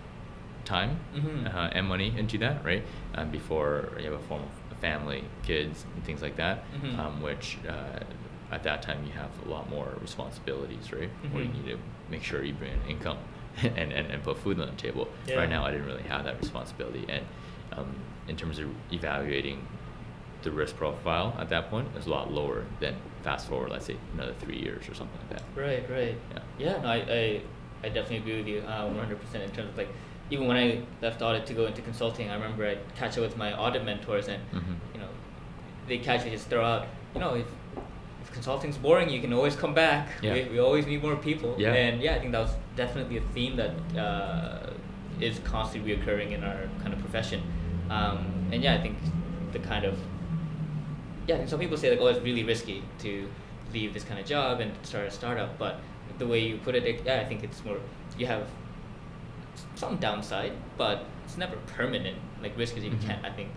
[0.65, 1.55] time Mhm.
[1.55, 2.83] uh, and money into that, right?
[3.15, 6.99] Um, before you have a form of family, kids, and things like that, Mhm.
[6.99, 8.01] um, which uh,
[8.51, 11.09] at that time you have a lot more responsibilities, right?
[11.31, 11.65] Where you Mhm.
[11.65, 11.79] need to
[12.11, 13.19] make sure you bring in income
[13.63, 15.09] and, and, and put food on the table.
[15.27, 15.37] Yeah.
[15.37, 17.05] Right now, I didn't really have that responsibility.
[17.09, 17.25] And
[17.77, 17.95] um,
[18.29, 19.67] in terms of evaluating
[20.43, 23.87] the risk profile at that point, it was a lot lower than fast forward, let's
[23.87, 25.43] say, another three years or something like that.
[25.55, 26.17] Right, right.
[26.33, 26.43] Yeah.
[26.59, 27.43] Yeah, no, I, I,
[27.85, 29.89] I definitely agree with you uh, 100% in terms of like,
[30.33, 33.37] even when I left audit to go into consulting, I remember I'd catch up with
[33.37, 34.77] my audit mentors and, Mhm.
[34.95, 35.09] you know,
[35.89, 37.47] they casually just throw out, you know, if,
[38.23, 40.09] if consulting's boring, you can always come back.
[40.23, 40.33] Yeah.
[40.33, 41.55] We, we always need more people.
[41.59, 41.75] Yeah.
[41.75, 43.73] And yeah, I think that was definitely a theme that
[44.07, 44.71] uh,
[45.21, 47.43] is constantly reoccurring in our kind of profession.
[47.91, 48.19] Um,
[48.53, 48.97] and yeah, I think
[49.53, 49.99] the kind of
[51.29, 53.29] yeah, some people say like, oh, it's really risky to
[53.73, 55.59] leave this kind of job and start a startup.
[55.59, 55.77] But
[56.19, 57.77] the way you put it, it yeah, I think it's more
[58.19, 58.47] you have
[59.83, 62.17] some downside, but it's never permanent.
[62.41, 63.03] Like risk is you Mhm.
[63.07, 63.51] can't, I think,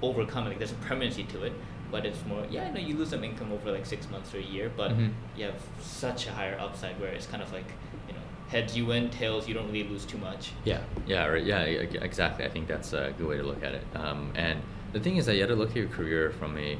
[0.00, 0.46] overcome.
[0.46, 0.50] it.
[0.50, 1.52] Like there's a permanency to it,
[1.90, 4.38] but it's more yeah, I know you lose some income over like six months or
[4.38, 5.10] a year, but Mhm.
[5.36, 7.68] you have such a higher upside where it's kind of like
[8.08, 10.52] you know heads you win, tails you don't really lose too much.
[10.64, 11.44] Yeah, yeah, right.
[11.44, 11.62] Yeah,
[12.10, 12.44] exactly.
[12.44, 13.84] I think that's a good way to look at it.
[13.96, 14.60] Um, and
[14.92, 16.78] the thing is that you have to look at your career from a,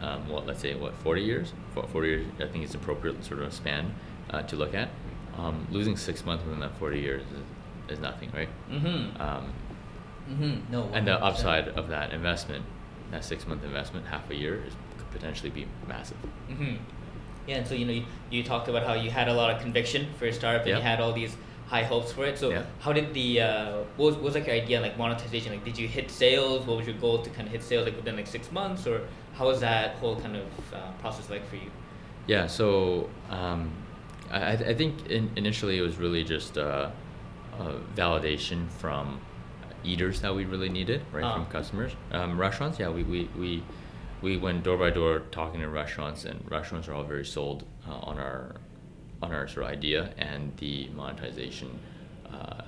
[0.00, 1.52] um, what, let's say, what, 40 years?
[1.74, 3.92] 40 years, I think it's appropriate sort of span
[4.30, 4.88] uh, to look at.
[5.36, 7.22] Um, losing six months within that 40 years
[7.88, 8.48] is, nothing, right?
[8.70, 9.20] Mm-hmm.
[9.20, 9.52] Um,
[10.30, 10.72] mm-hmm.
[10.72, 10.88] No.
[10.92, 12.64] and the upside of that investment,
[13.10, 16.16] that six month investment, half a year, is, could potentially be massive.
[16.50, 16.76] Mm-hmm.
[17.46, 19.60] Yeah, and so you know you, you talked about how you had a lot of
[19.60, 20.76] conviction for your startup and Yeah.
[20.78, 22.38] you had all these high hopes for it.
[22.38, 22.62] So Yeah.
[22.80, 25.52] how did the uh, what was, what was like your idea like monetization?
[25.52, 26.66] Like did you hit sales?
[26.66, 29.02] What was your goal to kind of hit sales like within like six months, or
[29.34, 31.70] how was that whole kind of uh, process like for you?
[32.26, 33.70] Yeah, so um,
[34.30, 36.90] I, I I think in, initially it was really just uh,
[37.58, 39.20] a validation from
[39.84, 41.34] eaters that we really needed, right, Ah.
[41.34, 41.92] from customers.
[42.12, 43.62] Um, restaurants, yeah, we, we, we,
[44.22, 47.92] we went door by door talking to restaurants, and restaurants are all very sold uh,
[47.92, 48.56] on our
[49.22, 51.78] on our sort of idea and the monetization.
[52.30, 52.62] Uh,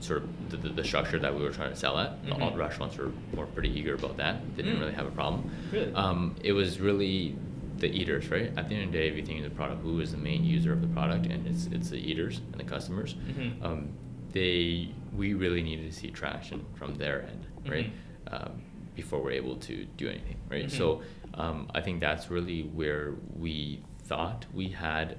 [0.00, 2.10] sort of the, the, the structure that we were trying to sell at.
[2.32, 2.56] All Mhm.
[2.56, 4.36] restaurants were, were pretty eager about that.
[4.56, 4.80] They didn't Mm.
[4.82, 5.50] really have a problem.
[5.72, 5.92] Really?
[5.94, 7.36] Um, it was really
[7.84, 8.50] the eaters, right?
[8.56, 10.16] At the end of the day, if you think of the product, who is the
[10.30, 13.14] main user of the product, and it's it's the eaters and the customers.
[13.14, 13.62] Mhm.
[13.66, 13.88] Um,
[14.32, 14.88] they
[15.20, 17.90] we really needed to see traction from their end, right?
[17.90, 18.32] Mhm.
[18.34, 18.52] Um,
[18.96, 20.66] before we're able to do anything, right?
[20.66, 20.70] Mhm.
[20.80, 21.02] So
[21.34, 23.06] um, I think that's really where
[23.44, 25.18] we thought we had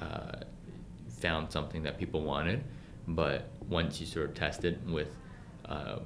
[0.00, 0.38] uh,
[1.24, 2.62] found something that people wanted,
[3.08, 5.10] but once you sort of test it with,
[5.74, 5.98] uh,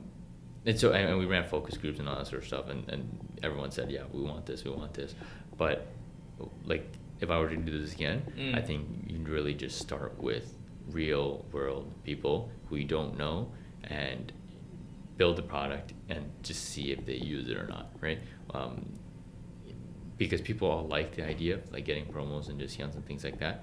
[0.67, 2.89] and so and, and we ran focus groups and all that sort of stuff, and,
[2.89, 3.03] and
[3.43, 5.15] everyone said, yeah, we want this, we want this,
[5.61, 5.77] but
[6.73, 6.87] like
[7.21, 8.55] if I were to do this again, Mm.
[8.59, 10.47] I think you'd really just start with
[11.01, 13.37] real world people who you don't know
[13.85, 14.33] and
[15.19, 18.21] build the product and just see if they use it or not, right?
[18.57, 18.75] Um,
[20.17, 23.39] because people all like the idea of like getting promos and discounts and things like
[23.45, 23.57] that,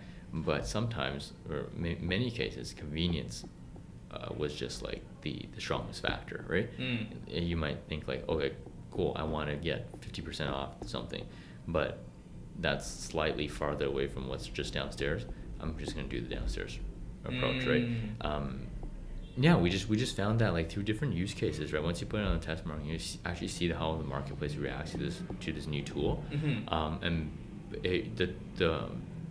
[0.49, 3.43] but sometimes or ma- many cases convenience
[4.12, 6.69] uh, was just like the the strongest factor, right?
[6.79, 7.05] Mm.
[7.36, 8.51] And You might think like, okay,
[8.91, 11.23] cool, I want to get fifty percent off something,
[11.67, 11.99] but
[12.60, 15.25] that's slightly farther away from what's just downstairs.
[15.60, 16.80] I'm just gonna do the downstairs
[17.25, 17.86] approach, right?
[17.88, 18.25] Mm.
[18.25, 18.62] Um,
[19.39, 21.84] yeah, we just we just found that like through different use cases, right?
[21.84, 24.91] Once you put it on the test market, you actually see how the marketplace reacts
[24.91, 26.71] to this to this new tool, Mhm.
[26.71, 27.32] um, and
[27.84, 28.89] it, the the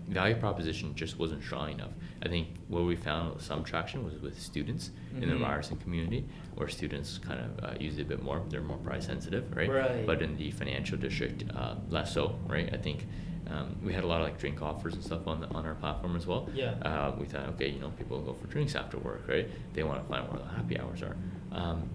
[0.09, 1.91] value proposition just wasn't strong enough.
[2.23, 4.91] I think where we found some traction was with students
[5.21, 5.43] in the Mhm.
[5.43, 8.43] Ryerson community, where students kind of uh, use it a bit more.
[8.49, 9.69] They're more price sensitive, right?
[9.71, 10.07] Right.
[10.07, 12.73] But in the financial district, uh, less so, right?
[12.73, 13.07] I think.
[13.49, 15.77] Um, we had a lot of like drink offers and stuff on the, on our
[15.77, 16.51] platform as well.
[16.53, 16.73] Yeah.
[16.83, 19.49] Uh, we thought, okay, you know, people go for drinks after work, right?
[19.73, 21.15] They want to find where the happy hours are.
[21.53, 21.89] Um,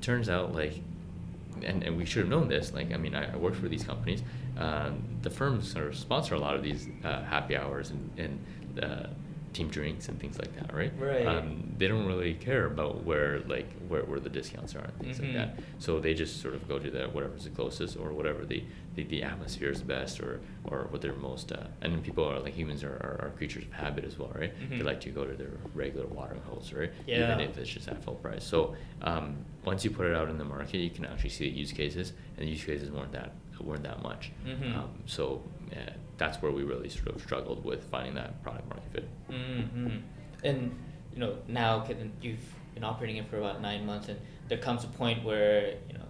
[0.00, 0.80] turns out, like,
[1.62, 2.72] and, and we should have known this.
[2.72, 4.22] Like, I mean, I, I worked for these companies.
[4.60, 8.84] Um, the firms sort of sponsor a lot of these uh, happy hours and, and
[8.84, 9.06] uh,
[9.52, 10.92] team drinks and things like that, right?
[10.98, 11.26] Right.
[11.26, 15.18] Um, they don't really care about where like where, where the discounts are and things
[15.18, 15.22] Mhm.
[15.24, 15.58] like that.
[15.78, 18.62] So they just sort of go to the whatever's the closest or whatever the,
[18.94, 21.50] the, the atmosphere is best or or what they're most.
[21.52, 24.52] Uh, and people are like humans are, are, are creatures of habit as well, right?
[24.70, 24.84] They Mhm.
[24.84, 26.92] like to go to their regular watering holes, right?
[27.06, 27.24] Yeah.
[27.24, 28.44] Even if it's just at full price.
[28.44, 31.56] So um, once you put it out in the market, you can actually see the
[31.58, 33.32] use cases, and the use cases weren't that
[33.64, 34.30] weren't that much.
[34.46, 34.76] Mhm.
[34.76, 35.42] Um, so
[35.72, 39.08] uh, that's where we really sort of struggled with finding that product market fit.
[39.28, 39.98] hmm
[40.44, 40.76] And
[41.12, 41.86] you know now,
[42.20, 42.38] you've
[42.74, 44.18] been operating it for about nine months, and
[44.48, 46.04] there comes a point where you know,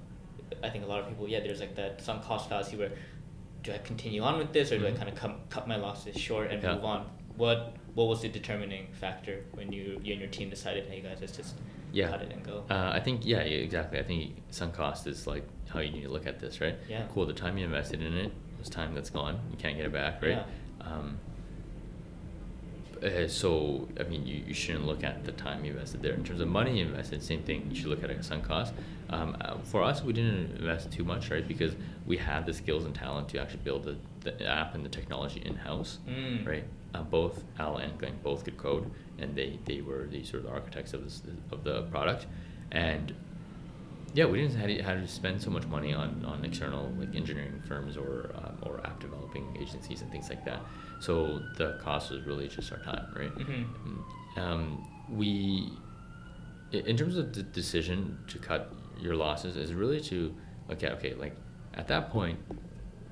[0.63, 2.93] I think a lot of people, yeah, there's like that sunk cost fallacy where
[3.63, 4.97] do I continue on with this, or do I Mhm.
[4.97, 6.75] kind of come, cut my losses short and Yeah.
[6.75, 7.07] move on?
[7.37, 11.19] What what was the determining factor when you you and your team decided, hey guys,
[11.21, 11.57] let's just
[11.92, 12.09] Yeah.
[12.09, 12.64] cut it and go?
[12.70, 13.98] Uh, I think yeah, exactly.
[13.98, 16.76] I think sunk cost is like how you need to look at this, right?
[16.88, 17.05] Yeah.
[17.12, 17.26] Cool.
[17.26, 19.40] The time you invested in it was time that's gone.
[19.50, 20.31] You can't get it back, right?
[20.31, 20.44] Yeah.
[20.81, 21.18] Um,
[23.03, 26.12] uh, so I mean, you, you shouldn't look at the time you invested there.
[26.12, 27.66] In terms of money you invested, same thing.
[27.70, 28.74] You should look at a sunk cost.
[29.09, 31.46] Um, uh, for us, we didn't invest too much, right?
[31.46, 31.74] Because
[32.07, 35.42] we had the skills and talent to actually build the, the app and the technology
[35.44, 36.46] in house, Mm.
[36.46, 36.64] right?
[36.94, 38.90] Uh, both Al and Glenn both could code,
[39.21, 42.27] and they, they were the sort of architects of this of the product,
[42.73, 43.13] and
[44.13, 47.15] yeah, we didn't have to, have to spend so much money on, on external like
[47.15, 50.61] engineering firms or um, or app developing agencies and things like that.
[51.01, 53.35] So the cost was really just our time, right?
[53.35, 53.65] Mhm.
[54.37, 55.71] Um, we,
[56.73, 60.35] in terms of the decision to cut your losses, is really to
[60.69, 61.35] look at okay, like
[61.75, 62.39] at that point,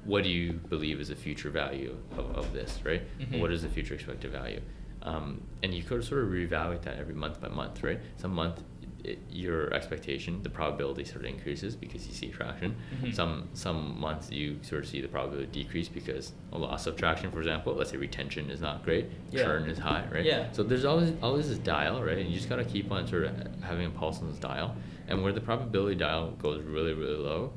[0.05, 3.03] what do you believe is the future value of, of this, right?
[3.21, 3.41] Mhm.
[3.41, 4.61] What is the future expected value?
[5.09, 7.99] Um, and you could sort of reevaluate that every month by month, right?
[8.17, 8.63] Some month,
[9.05, 12.77] it, your expectation, the probability sort of increases because you see traction.
[13.01, 13.15] Mhm.
[13.15, 17.31] Some some months you sort of see the probability decrease because a loss of traction,
[17.31, 17.75] for example.
[17.75, 19.45] Let's say retention is not great, Yeah.
[19.45, 20.25] churn is high, right?
[20.25, 20.53] Yeah.
[20.53, 22.19] So there's always always this dial, right?
[22.19, 24.77] And you just gotta keep on sort of having a pulse on this dial.
[25.09, 27.53] And where the probability dial goes really really low,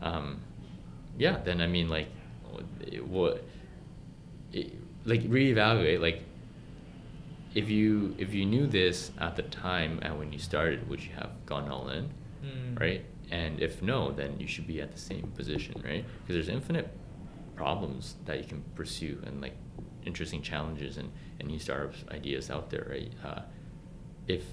[0.00, 0.40] um,
[1.18, 2.08] yeah, then I mean like,
[2.90, 3.44] it, what,
[4.52, 4.72] it,
[5.04, 6.22] like reevaluate like.
[7.60, 11.12] If you if you knew this at the time and when you started, would you
[11.20, 12.04] have gone all in,
[12.44, 12.78] Mm.
[12.80, 13.02] right?
[13.30, 16.04] And if no, then you should be at the same position, right?
[16.20, 16.88] Because there's infinite
[17.56, 19.56] problems that you can pursue and like
[20.04, 23.12] interesting challenges and, and new startups ideas out there, right?
[23.28, 23.40] Uh,
[24.28, 24.44] if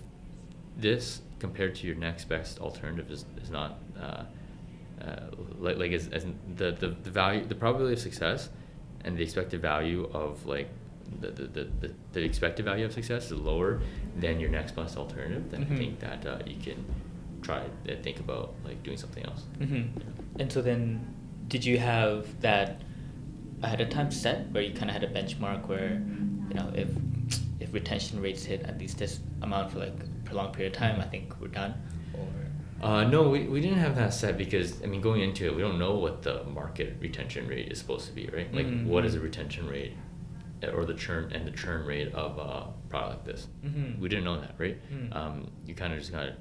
[0.78, 4.24] this compared to your next best alternative is, is not uh,
[5.04, 5.28] uh,
[5.60, 8.50] like like as, as the, the, the value the probability of success
[9.04, 10.70] and the expected value of like
[11.22, 13.82] the, the, the, the, expected value of success is lower
[14.20, 15.72] than your next best alternative then Mhm.
[15.74, 16.86] I think that uh, you can
[17.42, 19.84] try to think about like doing something else hmm
[20.40, 20.84] And so then,
[21.48, 22.82] did you have that
[23.62, 26.02] ahead of time set where you kind of had a benchmark where,
[26.50, 26.90] you know, if
[27.60, 31.00] if retention rates hit at least this amount for like a prolonged period of time,
[31.00, 31.74] I think we're done.
[32.14, 32.28] Or
[32.88, 35.62] Uh, no, we, we didn't have that set because I mean going into it, we
[35.62, 38.50] don't know what the market retention rate is supposed to be, right?
[38.54, 38.86] Like Mhm.
[38.86, 39.94] what is the retention rate,
[40.72, 43.48] or the churn and the churn rate of a product like this?
[43.66, 44.00] Mhm.
[44.00, 44.78] We didn't know that, right?
[44.92, 45.16] Mm.
[45.16, 46.36] Um, you kind of just gotta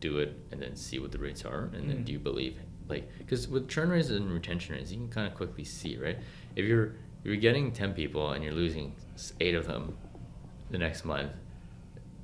[0.00, 2.04] do it and then see what the rates are, and then Mm.
[2.04, 2.58] do you believe
[2.88, 6.18] like because with churn rates and retention rates, you can kind of quickly see, right?
[6.56, 8.94] If you're you're getting ten people and you're losing
[9.40, 9.96] eight of them
[10.70, 11.32] the next month,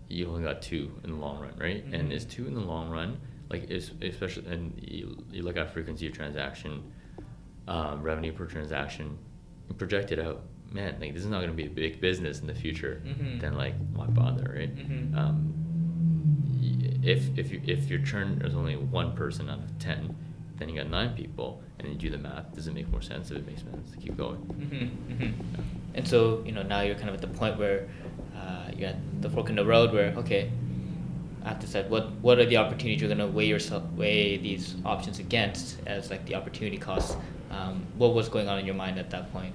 [0.08, 1.82] you only got two in the long run, right?
[1.84, 1.94] Mm-hmm.
[1.94, 6.06] And is two in the long run, like especially and you, you look at frequency
[6.08, 6.82] of transaction,
[7.68, 9.16] um, revenue per transaction,
[9.78, 10.42] project it out.
[10.72, 13.02] Man, like this is not going to be a big business in the future.
[13.04, 13.38] Mm-hmm.
[13.38, 14.74] Then like why bother, right?
[14.74, 15.18] Mm-hmm.
[15.18, 15.54] Um,
[17.02, 20.14] if if you, if your churn is only one person out of ten,
[20.58, 22.54] then you got nine people, and you do the math.
[22.54, 23.30] Does it make more sense?
[23.30, 24.38] If it makes sense to keep going.
[24.38, 25.22] Mm-hmm, mm-hmm.
[25.22, 25.30] Yeah.
[25.94, 27.88] And so you know now you're kind of at the point where
[28.36, 30.52] uh, you're at the fork in the road where okay,
[31.44, 34.76] I have to decide what what are the opportunities you're gonna weigh yourself weigh these
[34.84, 37.16] options against as like the opportunity costs.
[37.50, 39.54] Um, what was going on in your mind at that point?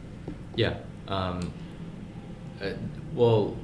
[0.56, 0.76] Yeah.
[1.08, 1.52] Um,
[2.62, 2.72] uh,
[3.14, 3.56] well,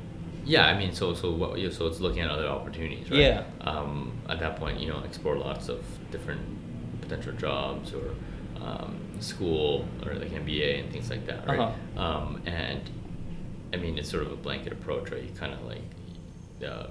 [0.46, 0.66] yeah.
[0.66, 1.60] I mean, so so what?
[1.74, 3.20] So it's looking at other opportunities, right?
[3.20, 3.44] Yeah.
[3.62, 6.42] Um, at that point, you know, explore lots of different
[7.02, 8.16] potential jobs or
[8.62, 11.60] um, school or like MBA and things like that, right?
[11.60, 12.02] Uh-huh.
[12.02, 12.82] Um, and
[13.74, 15.24] I mean, it's sort of a blanket approach, right?
[15.24, 15.84] You kind of like
[16.66, 16.88] uh,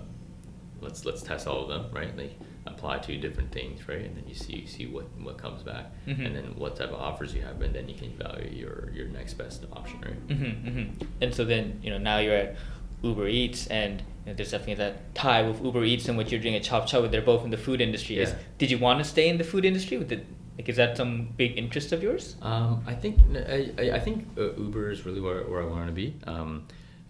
[0.81, 2.17] let's let's test all of them, right?
[2.17, 4.01] Like apply to different things, right?
[4.01, 6.25] And then you see see what what comes back, mm-hmm.
[6.25, 9.09] and then what type of offers you have, and then you can value your your
[9.09, 10.29] next best option, right?
[10.29, 11.05] Mm-hmm, mm-hmm.
[11.21, 12.57] And so then you know now you're at
[13.03, 16.41] Uber Eats, and you know, there's definitely that tie with Uber Eats and what you're
[16.41, 17.03] doing at Chop Chop.
[17.03, 18.17] With they're both in the food industry.
[18.17, 18.25] Yeah.
[18.25, 19.97] Is, did you want to stay in the food industry?
[19.97, 20.21] With the,
[20.59, 22.37] like, is that some big interest of yours?
[22.43, 25.93] Um, I think I, I think uh, Uber is really where, where I want to
[25.93, 26.15] be.
[26.27, 26.67] Um,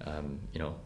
[0.07, 0.77] um, you know,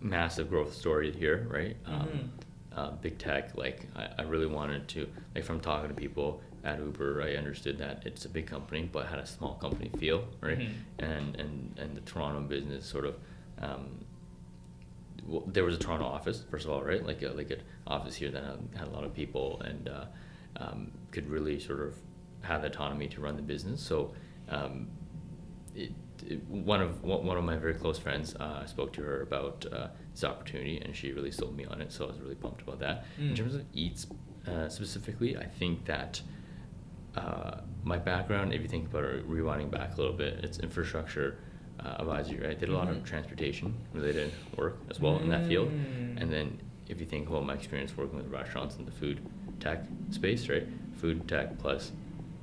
[0.00, 1.76] massive growth story here, right?
[1.86, 2.26] Um, mm-hmm.
[2.74, 6.78] Uh, big tech, like I, I really wanted to, like from talking to people at
[6.78, 10.58] Uber, I understood that it's a big company, but had a small company feel, right?
[10.58, 11.04] Mm-hmm.
[11.04, 13.16] And and and the Toronto business sort of
[13.60, 14.04] um,
[15.26, 17.04] well, there was a Toronto office first of all, right?
[17.04, 18.42] Like a, like an office here that
[18.74, 20.04] had, a lot of people and uh,
[20.56, 21.94] um, could really sort of
[22.42, 23.80] have autonomy to run the business.
[23.80, 24.14] So
[24.48, 24.88] um,
[25.74, 25.92] it,
[26.26, 29.66] it, one of one of my very close friends, uh, I spoke to her about
[29.72, 31.92] uh, this opportunity, and she really sold me on it.
[31.92, 33.04] So I was really pumped about that.
[33.18, 33.30] Mm.
[33.30, 34.06] In terms of Eats
[34.46, 36.20] uh, specifically, I think that.
[37.14, 41.38] Uh, my background, if you think about it, rewinding back a little bit, it's infrastructure,
[41.80, 42.58] uh, advisory, right?
[42.58, 42.98] Did a lot mm-hmm.
[42.98, 45.22] of transportation related work as well mm.
[45.22, 45.68] in that field.
[45.68, 46.22] Mm.
[46.22, 49.20] And then if you think about my experience working with restaurants in the food
[49.60, 50.66] tech space, right?
[50.94, 51.92] Food tech plus,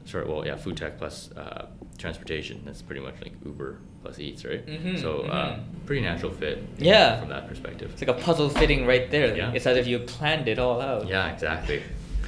[0.05, 1.67] sorry, well, yeah, food tech plus uh,
[1.99, 2.61] transportation.
[2.65, 4.65] That's pretty much like Uber plus Eats, right?
[4.65, 5.85] Mm-hmm, so uh, mm-hmm.
[5.85, 6.65] pretty natural fit.
[6.77, 7.19] Yeah.
[7.19, 7.91] From that perspective.
[7.91, 9.35] It's like a puzzle fitting right there.
[9.35, 9.51] Yeah.
[9.51, 11.07] It's as if you planned it all out.
[11.07, 11.83] Yeah, exactly.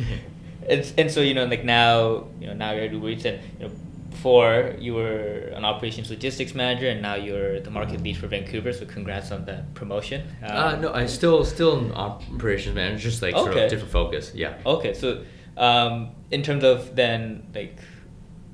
[0.70, 3.42] and, and so you know like now you know now you're at Uber Eats and
[3.60, 3.74] you know
[4.10, 8.72] before you were an operations logistics manager and now you're the market lead for Vancouver.
[8.74, 10.28] So congrats on that promotion.
[10.44, 13.44] Um, uh, no, I still still an operations manager, just like okay.
[13.44, 14.32] sort of different focus.
[14.36, 14.58] Yeah.
[14.66, 15.24] Okay, so
[15.58, 17.78] um, in terms of then like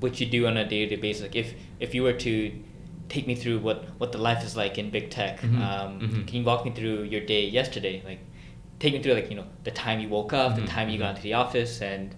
[0.00, 2.52] what you do on a day to day basis, like if if you were to
[3.08, 5.62] take me through what what the life is like in big tech, mm-hmm.
[5.62, 6.24] Um, mm-hmm.
[6.24, 8.02] can you walk me through your day yesterday?
[8.04, 8.20] Like
[8.78, 10.62] take me through like you know the time you woke up, mm-hmm.
[10.62, 12.14] the time you got into the office, and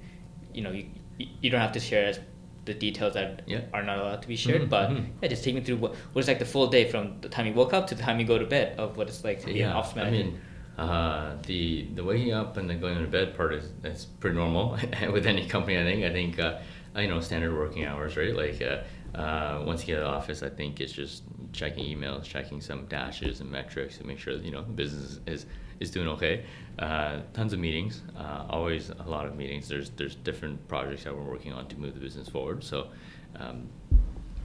[0.52, 0.86] you know you
[1.18, 2.20] you don't have to share as
[2.64, 3.62] the details that yeah.
[3.72, 4.62] are not allowed to be shared.
[4.62, 5.12] Mm-hmm, but mm-hmm.
[5.22, 7.46] yeah, just take me through what what is like the full day from the time
[7.46, 9.46] you woke up to the time you go to bed of what it's like to
[9.46, 10.16] be yeah, an ops manager.
[10.16, 10.40] I mean,
[10.78, 14.78] uh, the the waking up and then going to bed part is that's pretty normal
[15.12, 15.78] with any company.
[15.78, 16.58] I think I think uh,
[16.96, 18.34] you know standard working hours, right?
[18.34, 21.22] Like uh, uh, once you get to the office, I think it's just
[21.52, 25.20] checking emails, checking some dashes and metrics to make sure that you know the business
[25.26, 25.46] is
[25.80, 26.44] is doing okay.
[26.78, 29.68] Uh, tons of meetings, uh, always a lot of meetings.
[29.68, 32.62] There's there's different projects that we're working on to move the business forward.
[32.64, 32.88] So,
[33.36, 33.68] um,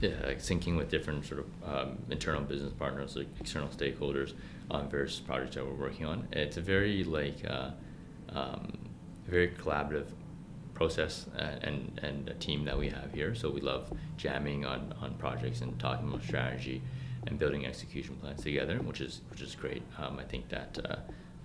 [0.00, 4.34] yeah, like syncing with different sort of um, internal business partners, like external stakeholders
[4.70, 6.28] on various projects that we're working on.
[6.32, 7.70] It's a very like uh,
[8.30, 8.78] um,
[9.26, 10.06] very collaborative
[10.76, 11.26] process
[11.62, 13.34] and and a team that we have here.
[13.34, 16.82] So we love jamming on on projects and talking about strategy
[17.26, 19.82] and building execution plans together, which is which is great.
[19.98, 20.96] Um, I think that uh,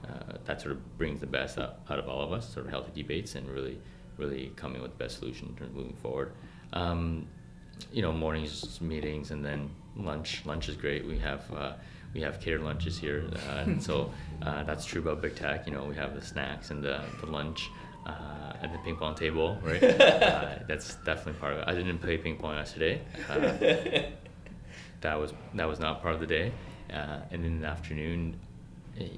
[0.08, 2.72] uh, that sort of brings the best out, out of all of us, sort of
[2.72, 3.80] healthy debates and really,
[4.18, 6.34] really coming with the best solution of moving forward.
[6.74, 7.28] Um,
[7.92, 10.46] you know, mornings meetings and then lunch.
[10.46, 11.06] Lunch is great.
[11.06, 11.74] We have uh,
[12.14, 14.12] we have catered lunches here, uh, and so
[14.42, 15.66] uh, that's true about Big Tech.
[15.68, 17.70] You know, we have the snacks and the, the lunch.
[18.06, 19.84] Uh, at the ping pong table, right?
[19.84, 21.66] Uh, that's definitely part of it.
[21.68, 23.02] I didn't play ping pong yesterday.
[25.02, 26.52] that was that was not part of the day.
[26.90, 28.40] and in the afternoon,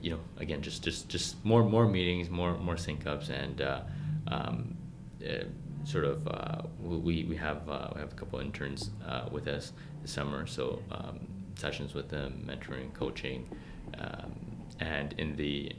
[0.01, 3.81] you know, again, just just just more more meetings, more more sync ups, and uh,
[4.27, 4.75] um,
[5.25, 5.43] uh,
[5.83, 9.73] sort of uh, we we have uh, we have a couple interns uh, with us
[10.01, 11.19] this summer, so um,
[11.55, 13.49] sessions with them, mentoring, coaching,
[13.97, 14.33] um,
[14.79, 15.71] and in the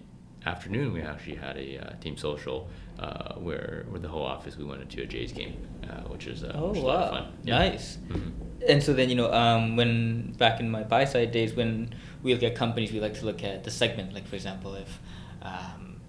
[0.46, 2.68] afternoon, we actually had a uh, team social
[2.98, 5.56] uh, where, where the whole office we went into a Jays game,
[5.88, 7.32] uh, which is uh, Oh which is a lot of wow, fun.
[7.44, 7.58] Yeah.
[7.58, 7.98] nice.
[8.08, 8.32] Mhm.
[8.68, 12.32] And so then you know, um, when back in my buy side days, when we
[12.34, 14.14] look at companies, we like to look at the segment.
[14.14, 14.98] Like for example, if
[15.42, 16.00] um,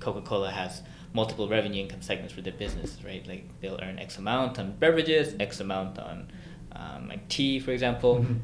[0.00, 0.82] Coca Cola has
[1.12, 3.26] multiple revenue income segments for their business, right?
[3.26, 6.30] Like they'll earn X amount on beverages, X amount on
[6.72, 8.16] um, like tea, for example.
[8.24, 8.38] Mhm.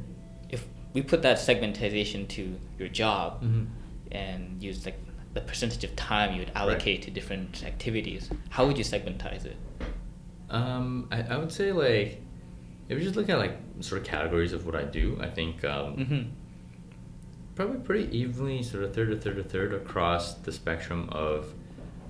[0.51, 3.67] If we put that segmentation to your job Mhm.
[4.13, 4.99] And use like
[5.35, 9.57] the percentage of time you would allocate to different activities, how would you segmentize it?
[10.49, 12.23] Um, I, I would say like
[12.89, 15.65] if you just look at like sort of categories of what I do, I think
[15.65, 16.29] um, Mm-hmm.
[17.55, 21.53] probably pretty evenly sort of third to third to third across the spectrum of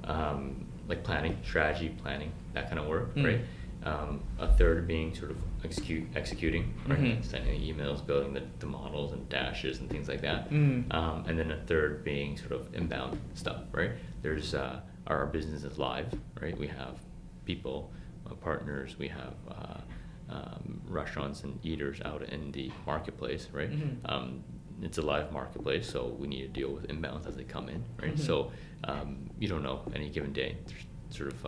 [0.04, 3.24] um, like planning, strategy, planning, that kind of work, Mm.
[3.24, 3.40] right?
[3.84, 5.36] Um, a third being sort of
[5.66, 6.98] execute executing, right?
[6.98, 7.24] Mhm.
[7.24, 10.50] Sending emails, building the, the models and dashes and things like that.
[10.50, 10.92] Mm.
[10.94, 13.92] Um, and then a third being sort of inbound stuff, right?
[14.22, 16.56] There's uh, our, business is live, right?
[16.56, 16.98] We have
[17.44, 17.92] people,
[18.28, 19.80] uh, partners, we have uh,
[20.28, 23.70] um, restaurants and eaters out in the marketplace, right?
[23.70, 23.96] Mhm.
[24.10, 24.44] Um,
[24.82, 27.82] it's a live marketplace, so we need to deal with inbounds as they come in,
[28.00, 28.14] right?
[28.14, 28.18] Mhm.
[28.28, 28.52] So
[28.84, 30.56] um, you don't know any given day.
[30.66, 31.46] There's sort of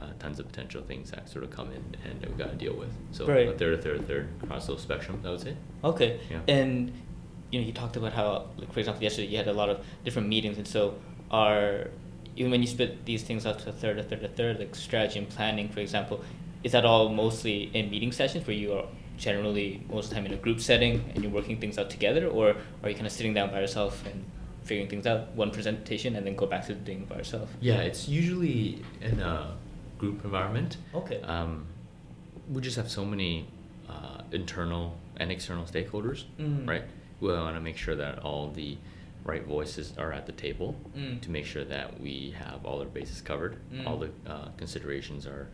[0.00, 2.56] uh, uh, tons of potential things that sort of come in, and we've got to
[2.56, 2.90] deal with.
[3.12, 3.48] So Right.
[3.48, 5.56] a third, a third, a third across those spectrums, I would say.
[5.84, 6.20] Okay.
[6.30, 6.40] Yeah.
[6.48, 6.92] And
[7.50, 9.84] you know, you talked about how, like for example, yesterday you had a lot of
[10.04, 10.94] different meetings, and so
[11.30, 11.88] are
[12.36, 14.74] even when you split these things up to a third, a third, a third, like
[14.74, 16.22] strategy and planning, for example,
[16.64, 18.84] is that all mostly in meeting sessions where you are
[19.16, 22.26] generally most of the time in a group setting and you're working things out together,
[22.28, 24.22] or are you kind of sitting down by yourself and
[24.64, 27.48] figuring things out, one presentation, and then go back to doing it by yourself?
[27.60, 29.56] Yeah, it's usually in a
[29.98, 30.76] group environment.
[30.94, 31.20] Okay.
[31.22, 31.66] Um,
[32.50, 33.46] we just have so many
[33.88, 36.68] uh, internal and external stakeholders, Mm.
[36.68, 36.82] right?
[37.20, 38.76] We want to make sure that all the
[39.24, 41.20] right voices are at the table Mm.
[41.22, 43.86] to make sure that we have all our bases covered, Mm.
[43.86, 45.48] all the uh, considerations are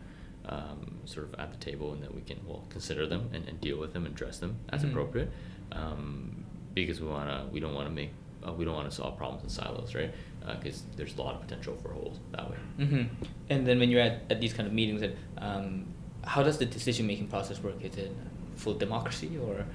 [0.45, 3.61] um, sort of at the table, and that we can well consider them and, and
[3.61, 4.89] deal with them and address them as Mhm.
[4.89, 5.31] appropriate.
[5.71, 8.11] Um, because we wanna, we don't want to make,
[8.45, 10.13] uh, we don't want to solve problems in silos, right?
[10.45, 12.57] Because there's a lot of potential for holes that way.
[12.85, 13.03] hmm
[13.49, 15.85] And then when you're at, at these kind of meetings, and um,
[16.23, 17.75] how does the decision making process work?
[17.83, 18.11] Is it
[18.55, 19.65] full democracy or?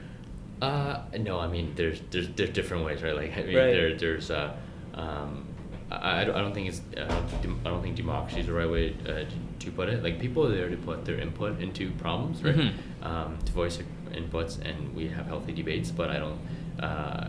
[0.61, 3.15] Uh, no, I mean, there's there's there's different ways, right?
[3.15, 3.73] Like, I mean, Right.
[3.73, 4.53] there there's uh,
[4.95, 5.47] um,
[5.91, 8.95] I, I don't, think it's I don't, I don't think democracy is the right way
[9.07, 9.27] uh, to,
[9.61, 10.03] to put it.
[10.03, 12.55] Like, people are there to put their input into problems, right?
[12.57, 12.73] Mhm.
[13.03, 13.87] Um, to voice their
[14.21, 15.91] inputs, and we have healthy debates.
[15.91, 16.39] But I don't.
[16.79, 17.29] Uh,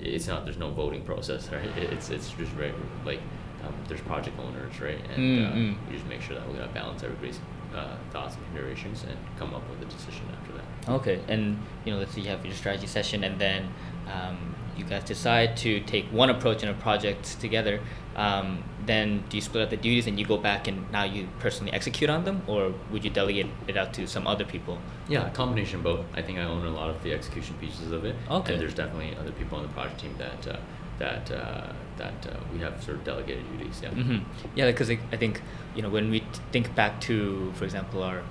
[0.00, 0.44] it's not.
[0.44, 1.64] There's no voting process, right?
[1.76, 2.72] It's it's just very
[3.04, 3.20] Like,
[3.64, 5.00] um, there's project owners, right?
[5.14, 5.76] And Mm, uh, mm.
[5.88, 7.38] we just make sure that we're gonna balance everybody's
[7.74, 10.92] uh, thoughts and considerations and come up with a decision after that.
[10.92, 13.68] Okay, and you know, let's say you have your strategy session, and then
[14.12, 17.80] um, you guys decide to take one approach in a project together.
[18.16, 21.28] Um, then do you split up the duties and you go back and now you
[21.38, 24.78] personally execute on them, or would you delegate it out to some other people?
[25.08, 26.04] Yeah, a combination of both.
[26.14, 28.14] I think I own a lot of the execution pieces of it.
[28.30, 28.52] Okay.
[28.54, 30.56] And there's definitely other people on the project team that uh,
[30.98, 33.80] that uh, that uh, we have sort of delegated duties.
[33.82, 33.90] Yeah.
[33.90, 34.18] hmm
[34.54, 35.42] Yeah, because I, I think
[35.74, 36.22] you know when we
[36.52, 38.22] think back to, for example, our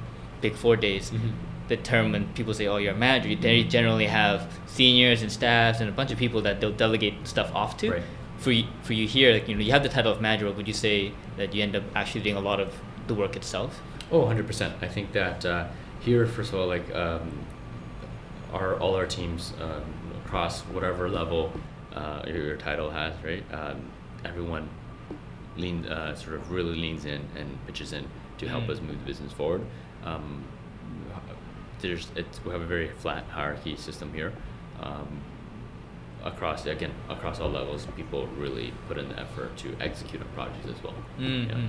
[0.41, 1.33] Big Four days, Mhm.
[1.67, 5.79] the term when people say, "Oh, you're a manager," they generally have seniors and staffs
[5.81, 7.91] and a bunch of people that they'll delegate stuff off to.
[7.91, 8.03] Right.
[8.39, 10.49] For you, for you here, like, you know, you have the title of manager.
[10.51, 12.73] Would you say that you end up actually doing a lot of
[13.07, 13.81] the work itself?
[14.11, 14.81] Oh, 100%.
[14.81, 15.67] I think that uh,
[15.99, 17.31] here, first of all, like um,
[18.53, 19.83] our all our teams um,
[20.25, 21.51] across whatever level
[21.93, 23.43] uh, your, your title has, right?
[23.53, 23.81] Um,
[24.23, 24.69] everyone
[25.57, 28.05] lean uh, sort of really leans in and pitches in
[28.37, 28.69] to help Mm.
[28.69, 29.61] us move the business forward.
[30.05, 30.45] Um,
[31.81, 34.33] there's it's, we have a very flat hierarchy system here.
[34.81, 35.21] Um,
[36.23, 40.67] across again across all levels, people really put in the effort to execute on projects
[40.67, 40.93] as well.
[41.19, 41.49] Mm-hmm.
[41.49, 41.67] Yeah.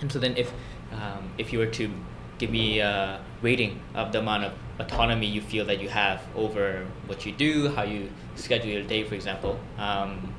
[0.00, 0.52] And so then, if
[0.92, 1.90] um, if you were to
[2.38, 6.86] give me a rating of the amount of autonomy you feel that you have over
[7.06, 10.32] what you do, how you schedule your day, for example, um,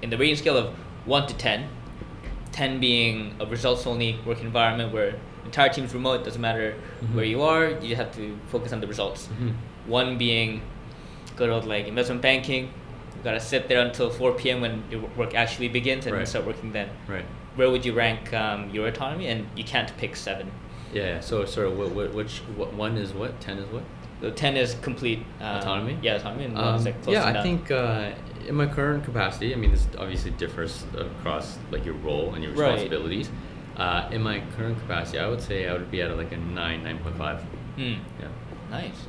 [0.00, 0.74] in the rating scale of
[1.04, 1.68] one to 10,
[2.52, 7.14] 10 being a results only work environment where the entire team's remote, doesn't matter Mhm.
[7.14, 9.28] where you are, you have to focus on the results.
[9.28, 9.52] Mhm.
[9.86, 10.62] One being
[11.36, 12.70] good old like investment banking,
[13.24, 14.60] gotta sit there until 4 p.m.
[14.60, 16.26] when your work actually begins and Right.
[16.28, 17.24] start working then Right.
[17.56, 19.26] where would you rank um, your autonomy?
[19.28, 20.50] And you can't pick seven.
[20.92, 21.02] Yeah.
[21.02, 21.20] yeah.
[21.20, 21.70] So, sorry.
[21.70, 23.40] What, what, which what, one is what?
[23.40, 23.82] Ten is what?
[24.20, 25.98] So ten is complete um, Autonomy?
[26.00, 26.44] Yeah, autonomy.
[26.44, 28.10] And one is Um, like close yeah, I think uh,
[28.46, 32.52] in my current capacity, I mean, this obviously differs across like your role and your
[32.52, 32.72] Right.
[32.72, 33.30] responsibilities.
[33.76, 36.84] Uh, in my current capacity, I would say I would be at like a nine,
[36.84, 37.40] nine point five.
[37.76, 37.94] Hmm.
[38.20, 38.28] Yeah.
[38.70, 39.06] Nice.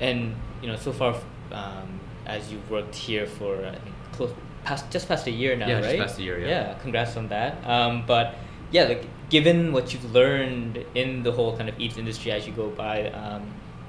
[0.00, 1.14] And you know, so far,
[1.52, 1.99] um,
[2.36, 4.32] as you've worked here for I think close
[4.64, 5.82] past just past a year now, Yeah, right?
[5.84, 6.48] just past a year, yeah.
[6.48, 7.52] Yeah, congrats on that.
[7.66, 8.34] Um, but
[8.70, 12.52] yeah, like given what you've learned in the whole kind of eats industry as you
[12.52, 13.42] go by, um,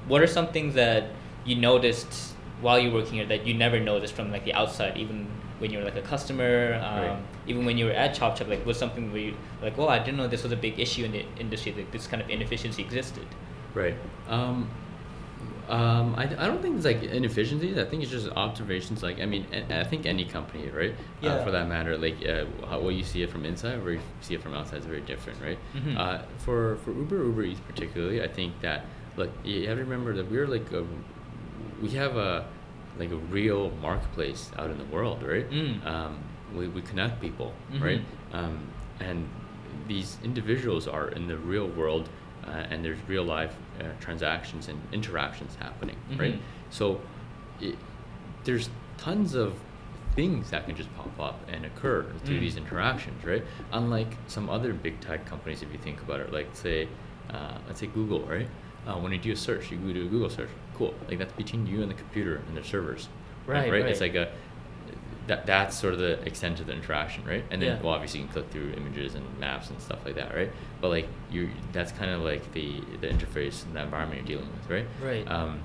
[0.08, 1.04] what are some things that
[1.44, 5.26] you noticed while you're working here that you never noticed from like the outside, even
[5.58, 7.18] when you were like a customer, um, Right.
[7.46, 9.98] even when you were at Chop Chop, like was something where you like, well, I
[9.98, 12.82] didn't know this was a big issue in the industry, like this kind of inefficiency
[12.82, 13.26] existed.
[13.74, 13.94] Right.
[14.28, 14.68] Um,
[15.68, 17.78] um, I, I don't think it's like inefficiencies.
[17.78, 19.02] I think it's just observations.
[19.02, 20.94] Like I mean, I think any company, right?
[21.20, 21.34] Yeah.
[21.34, 24.00] Uh, for that matter, like uh, how what you see it from inside or you
[24.20, 25.58] see it from outside is very different, right?
[25.74, 25.96] Mhm.
[25.98, 28.84] Uh, for for Uber Uber Eats particularly, I think that
[29.16, 30.84] look you have to remember that we're like a,
[31.80, 32.44] we have a
[32.98, 35.48] like a real marketplace out in the world, right?
[35.50, 35.84] Mm.
[35.86, 36.18] Um,
[36.54, 37.80] we, we connect people, Mhm.
[37.80, 38.00] right?
[38.34, 38.58] Um,
[39.00, 39.26] and
[39.88, 42.10] these individuals are in the real world
[42.46, 46.34] uh, and there's real life uh, transactions and interactions happening, right?
[46.34, 46.38] Mhm.
[46.70, 47.00] So
[47.60, 47.76] it,
[48.44, 48.68] there's
[48.98, 49.54] tons of
[50.14, 52.40] things that can just pop up and occur through Mm.
[52.40, 53.42] these interactions, right?
[53.72, 56.86] Unlike some other big tech companies, if you think about it, like say,
[57.30, 58.48] uh, let's say Google, right?
[58.86, 60.92] Uh, when you do a search, you do a Google search, cool.
[61.08, 63.08] Like that's between you and the computer and their servers,
[63.46, 63.86] Right, Right.
[63.86, 64.14] It's right.
[64.14, 64.32] like a
[65.28, 67.44] that that's sort of the extent of the interaction, right?
[67.50, 67.82] And then Yeah.
[67.82, 70.50] well, obviously you can click through images and maps and stuff like that, right?
[70.80, 74.52] But like you, that's kind of like the the interface and the environment you're dealing
[74.52, 74.86] with, right?
[75.02, 75.30] Right.
[75.30, 75.60] Um,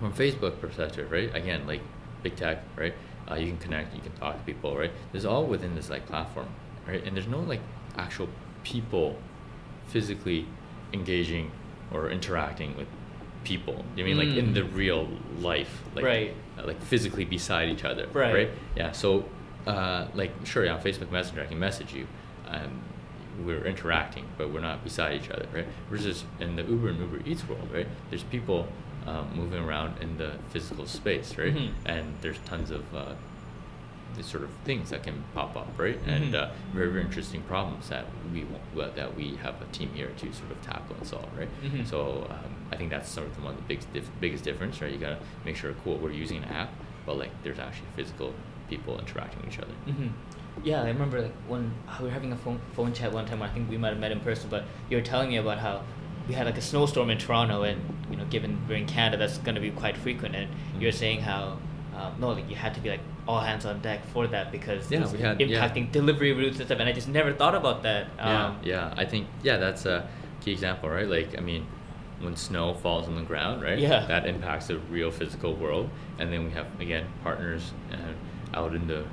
[0.00, 1.34] from Facebook perspective, right?
[1.34, 1.80] Again, like
[2.22, 2.94] big tech, right?
[3.30, 4.90] Uh, you can connect, you can talk to people, right?
[5.12, 6.48] There's all within this like platform,
[6.86, 7.04] right?
[7.04, 7.60] And there's no like
[7.96, 8.28] actual
[8.64, 9.16] people
[9.88, 10.46] physically
[10.92, 11.50] engaging
[11.92, 12.86] or interacting with
[13.48, 13.84] people.
[13.96, 14.54] You mean like in Mm.
[14.54, 15.08] the real
[15.40, 16.34] life, like Right.
[16.58, 18.50] uh, like physically beside each other, Right.
[18.76, 18.92] Yeah.
[18.92, 19.24] So,
[19.66, 22.06] uh, like sure, yeah, on Facebook Messenger, I can message you.
[22.46, 22.72] Um,
[23.46, 25.66] we're interacting, but we're not beside each other, right?
[25.90, 27.86] Versus in the Uber and Uber Eats world, right?
[28.10, 28.66] There's people
[29.06, 31.54] um, moving around in the physical space, right?
[31.54, 31.70] Mhm.
[31.86, 33.14] And there's tons of uh,
[34.22, 35.98] sort of things that can pop up, right?
[36.06, 36.34] And Mhm.
[36.34, 38.44] uh, very very interesting problems that we
[38.74, 41.48] well, that we have a team here to sort of tackle and solve, right?
[41.64, 41.86] Mhm.
[41.86, 43.80] So um, I think that's sort of one of the big
[44.20, 44.92] biggest difference, right?
[44.92, 46.70] You gotta make sure, cool, we're using an app,
[47.06, 48.34] but like there's actually physical
[48.68, 49.72] people interacting with each other.
[49.86, 50.08] hmm
[50.64, 53.42] Yeah, I remember like when we were having a phone phone chat one time.
[53.42, 55.82] I think we might have met in person, but you were telling me about how
[56.26, 59.38] we had like a snowstorm in Toronto, and you know, given we're in Canada, that's
[59.38, 60.34] going to be quite frequent.
[60.34, 60.48] And
[60.78, 60.94] you're Mhm.
[61.04, 61.58] saying how
[61.98, 64.90] um, no, like you had to be like all hands on deck for that because
[64.90, 65.68] Yeah, we had- yeah.
[65.68, 66.78] impacting delivery routes and stuff.
[66.80, 68.06] And I just never thought about that.
[68.16, 68.94] yeah, Um, yeah.
[68.96, 70.08] I think yeah, that's a
[70.40, 71.08] key example, right?
[71.08, 71.66] Like I mean,
[72.20, 73.78] when snow falls on the ground, right?
[73.78, 74.06] Yeah.
[74.06, 75.88] That impacts the real physical world,
[76.18, 79.04] and then we have again partners uh, out in the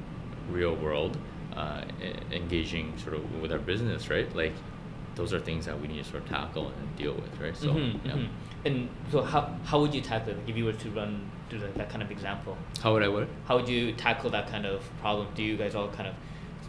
[0.50, 1.18] real world,
[1.56, 1.82] uh,
[2.32, 4.34] engaging sort of with our business, right?
[4.36, 4.54] Like
[5.16, 7.56] those are things that we need to sort of tackle and deal with, right?
[7.56, 8.12] So mhm, yeah.
[8.14, 8.28] mhm.
[8.66, 10.38] And so how how would you tackle it?
[10.40, 12.58] Like, if you were to run through that, that kind of example?
[12.82, 13.30] How would I work?
[13.48, 15.28] how would you tackle that kind of problem?
[15.36, 16.16] Do you guys all kind of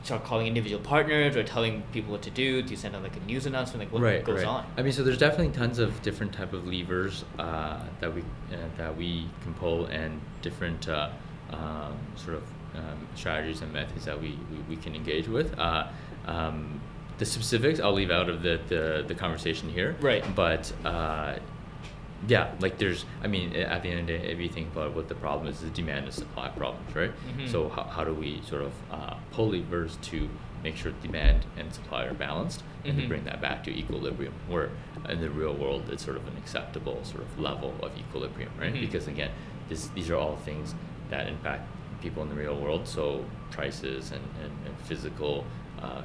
[0.03, 2.63] start calling individual partners or telling people what to do?
[2.63, 3.85] Do you send out like a news announcement?
[3.85, 4.47] Like what right, goes right.
[4.47, 4.67] on?
[4.77, 8.57] I mean, so there's definitely tons of different type of levers uh, that we uh,
[8.77, 11.11] that we can pull, and different uh,
[11.51, 12.43] um, sort of
[12.77, 15.59] um, strategies and methods that we, we, we can engage with.
[15.59, 15.89] Uh,
[16.27, 16.81] um,
[17.19, 19.97] the specifics I'll leave out of the, the, the conversation here.
[20.01, 20.23] Right.
[20.35, 21.37] But uh,
[22.29, 24.95] yeah, like there's, I mean, at the end of the day, if you think about
[24.95, 27.13] what the problem is, the demand and supply problems, right?
[27.37, 27.49] Mhm.
[27.49, 30.29] So how, how do we sort of uh, pull levers to
[30.65, 33.03] make sure demand and supply are balanced and Mhm.
[33.03, 34.71] to bring that back to equilibrium where
[35.09, 38.75] in the real world it's sort of an acceptable sort of level of equilibrium, right?
[38.75, 38.81] Mhm.
[38.81, 39.31] Because again,
[39.69, 40.75] this, these are all things
[41.11, 41.69] that impact
[42.03, 42.89] people in the real world.
[42.89, 45.45] So prices and, and, and physical
[45.81, 46.03] uh,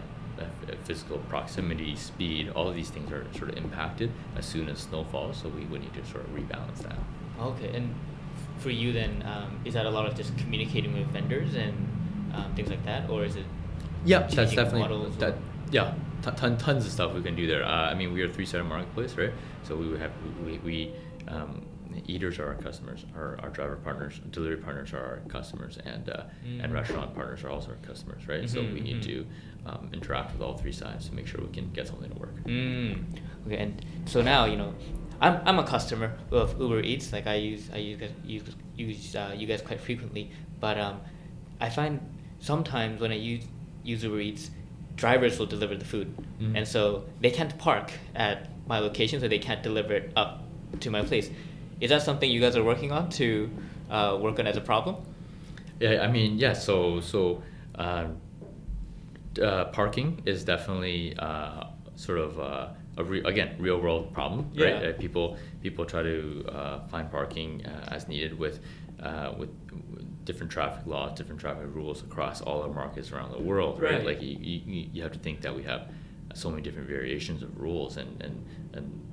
[0.83, 5.03] physical proximity, speed, all of these things are sort of impacted as soon as snow
[5.05, 5.37] falls.
[5.37, 6.97] So we would need to sort of rebalance that.
[7.39, 7.93] Okay, and
[8.59, 11.73] for you then, um, is that a lot of just communicating with vendors and
[12.33, 13.45] um, things like that, or is it?
[14.05, 14.81] Yeah, that's definitely
[15.17, 15.33] that.
[15.33, 15.37] or-
[15.71, 17.63] Yeah, ton, ton, tons of stuff we can do there.
[17.63, 19.31] Uh, I mean, we are a three-sided marketplace, right?
[19.63, 20.11] So we would have
[20.45, 20.91] we, we
[21.27, 21.61] um,
[22.07, 26.23] eaters are our customers, our, our driver partners, delivery partners are our customers, and uh,
[26.43, 26.73] and Mm.
[26.73, 28.49] restaurant partners are also our customers, right?
[28.49, 29.05] So Mhm, we need mhm.
[29.09, 29.25] to
[29.65, 32.35] um, interact with all three sides to make sure we can get something to work.
[32.45, 33.03] Mm.
[33.45, 34.73] Okay, and so now you know,
[35.19, 37.11] I'm, I'm a customer of Uber Eats.
[37.13, 38.43] Like I use I use use,
[38.75, 41.01] use uh, you guys quite frequently, but um,
[41.59, 41.99] I find
[42.39, 43.43] sometimes when I use
[43.83, 44.49] use Uber Eats,
[44.95, 46.07] drivers will deliver the food,
[46.39, 46.57] Mhm.
[46.57, 50.43] and so they can't park at my location, so they can't deliver it up
[50.79, 51.29] to my place.
[51.82, 53.49] Is that something you guys are working on to
[53.89, 54.95] uh, work on as a problem?
[55.79, 56.53] Yeah, I mean, yeah.
[56.53, 57.41] So so
[57.75, 58.17] um,
[59.41, 61.65] uh, parking is definitely uh,
[61.95, 62.67] sort of uh,
[62.97, 64.82] a re- again real world problem, right?
[64.82, 64.89] Yeah.
[64.89, 68.59] Uh, people people try to uh, find parking uh, as needed with
[69.01, 69.49] uh, with
[70.25, 73.93] different traffic laws, different traffic rules across all our markets around the world, right?
[73.93, 74.05] Right.
[74.05, 75.89] Like you, you, you have to think that we have
[76.36, 79.11] so many different variations of rules and and and uh,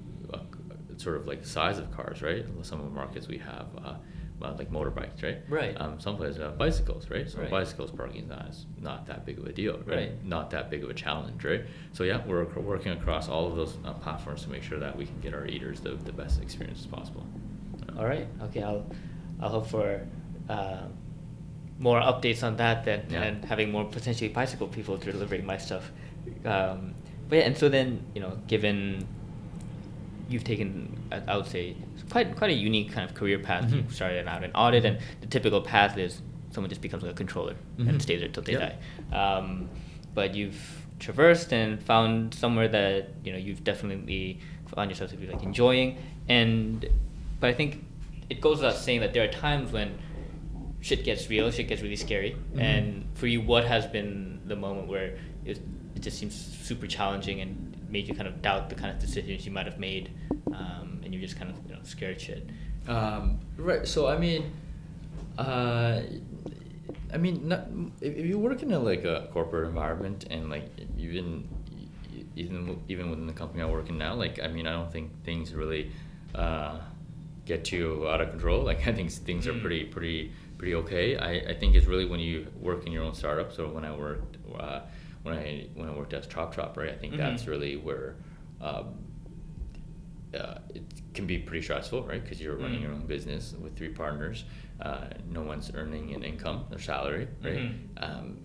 [0.99, 2.45] sort of like the size of cars, right?
[2.63, 3.67] Some of the markets we have.
[3.83, 3.95] Uh,
[4.57, 5.39] like motorbikes, right?
[5.49, 5.75] Right.
[5.81, 7.29] Um, some places have bicycles, right?
[7.29, 7.51] So Right.
[7.51, 9.97] bicycles parking is not not that big of a deal, right?
[9.97, 10.25] Right.
[10.25, 11.63] Not that big of a challenge, right?
[11.93, 15.07] So yeah, we're working across all of those uh, platforms to make sure that we
[15.07, 17.27] can get our eaters the, the best experience as possible.
[17.99, 18.29] All right.
[18.45, 18.63] Okay.
[18.63, 18.87] I'll
[19.41, 20.07] I'll hope for
[20.49, 20.83] uh,
[21.81, 23.23] more updates on that then, Yeah.
[23.25, 25.91] and having more potentially bicycle people to delivering my stuff.
[26.45, 26.95] Um,
[27.29, 29.05] but yeah, and so then you know, given
[30.29, 31.75] you've taken, I would say,
[32.11, 33.73] quite quite a unique kind of career path.
[33.73, 33.93] You Mhm.
[33.93, 37.55] started out in audit, and the typical path is someone just becomes like a controller
[37.79, 37.89] Mhm.
[37.89, 38.81] and stays there till they Yep.
[39.11, 39.17] die.
[39.17, 39.69] Um,
[40.15, 45.27] but you've traversed and found somewhere that you know you've definitely found yourself to be
[45.27, 45.97] like enjoying,
[46.29, 46.85] and
[47.41, 47.85] but I think
[48.29, 49.91] it goes without saying that there are times when
[50.81, 52.37] shit gets real, shit gets really scary.
[52.55, 52.61] Mhm.
[52.61, 55.59] And for you, what has been the moment where it,
[55.97, 59.45] it just seems super challenging and made you kind of doubt the kind of decisions
[59.47, 60.11] you might have made,
[60.53, 62.49] um, and you're just kind of you know scared shit.
[62.87, 63.87] Um, right.
[63.87, 64.53] So I mean,
[65.37, 66.01] uh,
[67.13, 67.67] I mean, not,
[68.01, 71.49] if, if you work in a like a corporate environment and like even
[72.37, 75.25] even even within the company I work in now, like I mean, I don't think
[75.25, 75.91] things really
[76.35, 76.79] uh,
[77.45, 78.63] get too out of control.
[78.63, 79.61] Like I think things are Mm.
[79.61, 81.17] pretty pretty pretty okay.
[81.17, 83.53] I, I think it's really when you work in your own startup.
[83.53, 84.81] So when I worked uh,
[85.23, 86.91] when I when I worked as Chop Chop, right?
[86.91, 87.19] I think Mhm.
[87.19, 88.17] that's really where.
[88.61, 88.95] Um,
[90.35, 90.83] uh, it
[91.15, 92.23] can be pretty stressful, right?
[92.23, 92.83] Because you're running Mm.
[92.83, 94.45] your own business with three partners.
[94.81, 97.61] Uh, no one's earning an income, their salary, right?
[97.61, 97.73] Mhm.
[97.97, 98.39] Um,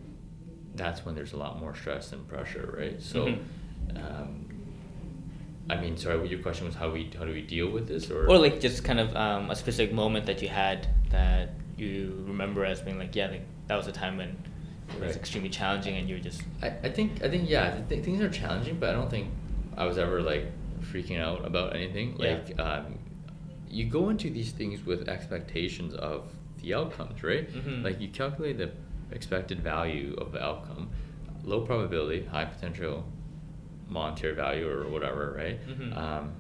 [0.76, 3.02] that's when there's a lot more stress and pressure, right?
[3.02, 3.40] So, Mhm.
[3.98, 4.46] um,
[5.70, 8.28] I mean, sorry, your question was how we how do we deal with this, or
[8.28, 12.64] Or like just kind of um, a specific moment that you had that you remember
[12.66, 14.38] as being like, yeah, like, that was a time when
[14.94, 15.16] it was Right.
[15.16, 18.30] extremely challenging, and you were just I, I think I think yeah, th- things are
[18.30, 19.28] challenging, but I don't think
[19.78, 20.46] I was ever like
[20.82, 22.16] freaking out about anything.
[22.20, 22.34] Yeah.
[22.48, 23.00] Like um,
[23.70, 26.32] you go into these things with expectations of
[26.62, 27.52] the outcomes, right?
[27.52, 27.84] Mhm.
[27.84, 28.72] Like you calculate the
[29.12, 30.90] expected value of the outcome,
[31.44, 33.06] low probability, high potential
[33.90, 35.60] monetary value or whatever, right?
[35.68, 35.96] Mhm.
[35.98, 36.32] Um,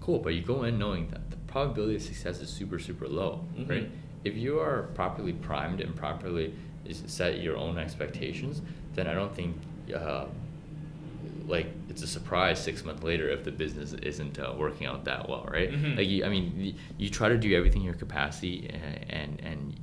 [0.00, 3.44] cool, but you go in knowing that the probability of success is super super low,
[3.56, 3.68] Mhm.
[3.68, 3.90] right?
[4.24, 6.52] If you are properly primed and properly
[6.84, 8.62] is set your own expectations,
[8.94, 9.56] then I don't think
[9.94, 10.26] uh,
[11.46, 15.28] like it's a surprise six months later if the business isn't uh, working out that
[15.28, 15.70] well, right?
[15.70, 15.96] Mhm.
[15.96, 19.80] Like you, I mean, you try to do everything in your capacity and and and,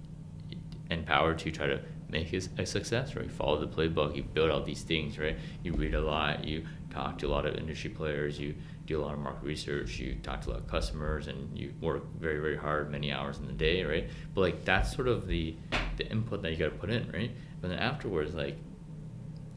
[0.89, 1.79] and power to try to
[2.09, 3.25] make it a success, right?
[3.25, 5.37] You follow the playbook, you build out these things, right?
[5.63, 8.55] You read a lot, you talk to a lot of industry players, you
[8.88, 11.73] do a lot of market research, you talk to a lot of customers, and you
[11.81, 14.09] work very very hard many hours in the day, right?
[14.33, 15.55] But like that's sort of the
[15.97, 17.31] the input that you got to put in, right?
[17.61, 18.57] But then afterwards, like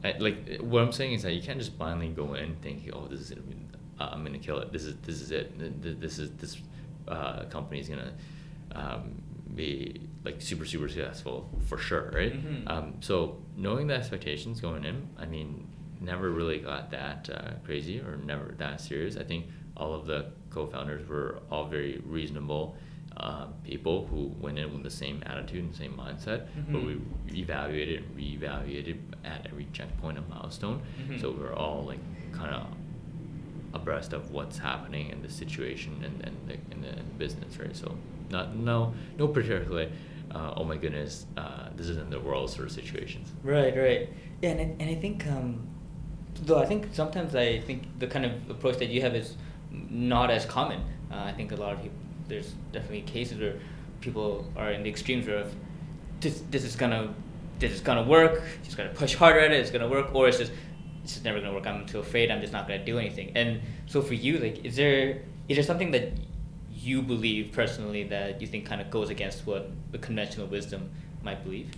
[0.03, 3.07] I, like what I'm saying is that you can't just blindly go in thinking, oh,
[3.07, 3.55] this is gonna be,
[3.99, 4.71] uh, I'm gonna kill it.
[4.71, 5.57] This is this is it.
[5.59, 6.57] Th- th- This is this
[7.07, 8.13] uh, company is gonna
[8.73, 9.21] um,
[9.55, 12.33] be like super super successful for sure, right?
[12.33, 12.69] Mhm.
[12.69, 15.67] Um, so knowing the expectations going in, I mean,
[16.01, 19.15] never really got that uh, crazy or never that serious.
[19.17, 19.45] I think
[19.77, 22.75] all of the co-founders were all very reasonable.
[23.17, 26.99] Uh, people who went in with the same attitude and same mindset, but we
[27.33, 30.81] evaluated and reevaluated at every checkpoint and milestone.
[31.07, 31.19] Mhm.
[31.19, 31.99] So we're all like
[32.31, 32.67] kind of
[33.73, 37.57] abreast of what's happening in the situation and, and the, in, the, in the business,
[37.57, 37.75] right?
[37.75, 37.95] So
[38.29, 39.91] not no no particularly,
[40.33, 43.31] uh, oh my goodness, uh, this isn't the world sort of situations.
[43.43, 44.09] Right, right.
[44.41, 45.67] Yeah, and I, and I think, um,
[46.41, 49.35] though I think sometimes I think the kind of approach that you have is
[49.71, 50.81] not as common.
[51.11, 53.55] Uh, I think a lot of people, there's definitely cases where
[53.99, 55.53] people are in the extremes of
[56.19, 57.13] this, this is gonna,
[57.59, 58.41] this is gonna work.
[58.63, 59.59] Just gotta push harder at it.
[59.59, 60.51] It's gonna work, or it's just,
[61.03, 61.67] it's just never gonna work.
[61.67, 62.31] I'm too afraid.
[62.31, 63.31] I'm just not gonna do anything.
[63.35, 66.13] And so for you, like, is there is there something that
[66.73, 70.89] you believe personally that you think kind of goes against what the conventional wisdom
[71.23, 71.69] might believe?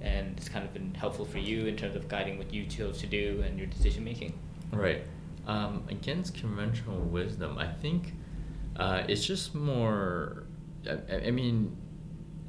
[0.00, 2.98] And it's kind of been helpful for you in terms of guiding what you chose
[3.00, 4.38] to do and your decision making.
[4.72, 5.02] Right.
[5.46, 8.14] Um, against conventional wisdom, I think
[8.76, 10.44] uh, it's just more.
[10.88, 11.76] I, I mean,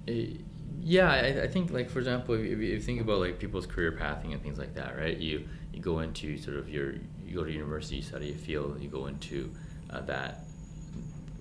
[0.08, 0.42] it,
[0.80, 3.92] yeah, I, I think like for example, if, if you think about like people's career
[3.92, 5.18] pathing and things like that, right?
[5.18, 6.94] You you go into sort of your
[7.26, 9.52] you go to university, you study a field, you go into
[9.90, 10.46] uh, that.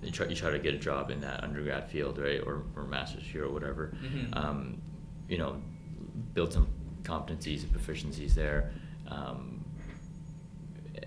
[0.01, 2.85] You try, you try to get a job in that undergrad field, right, or, or
[2.85, 3.93] master's here or whatever.
[4.03, 4.35] Mhm.
[4.35, 4.81] Um,
[5.29, 5.61] you know,
[6.33, 6.67] build some
[7.03, 8.71] competencies and proficiencies there.
[9.07, 9.65] Um,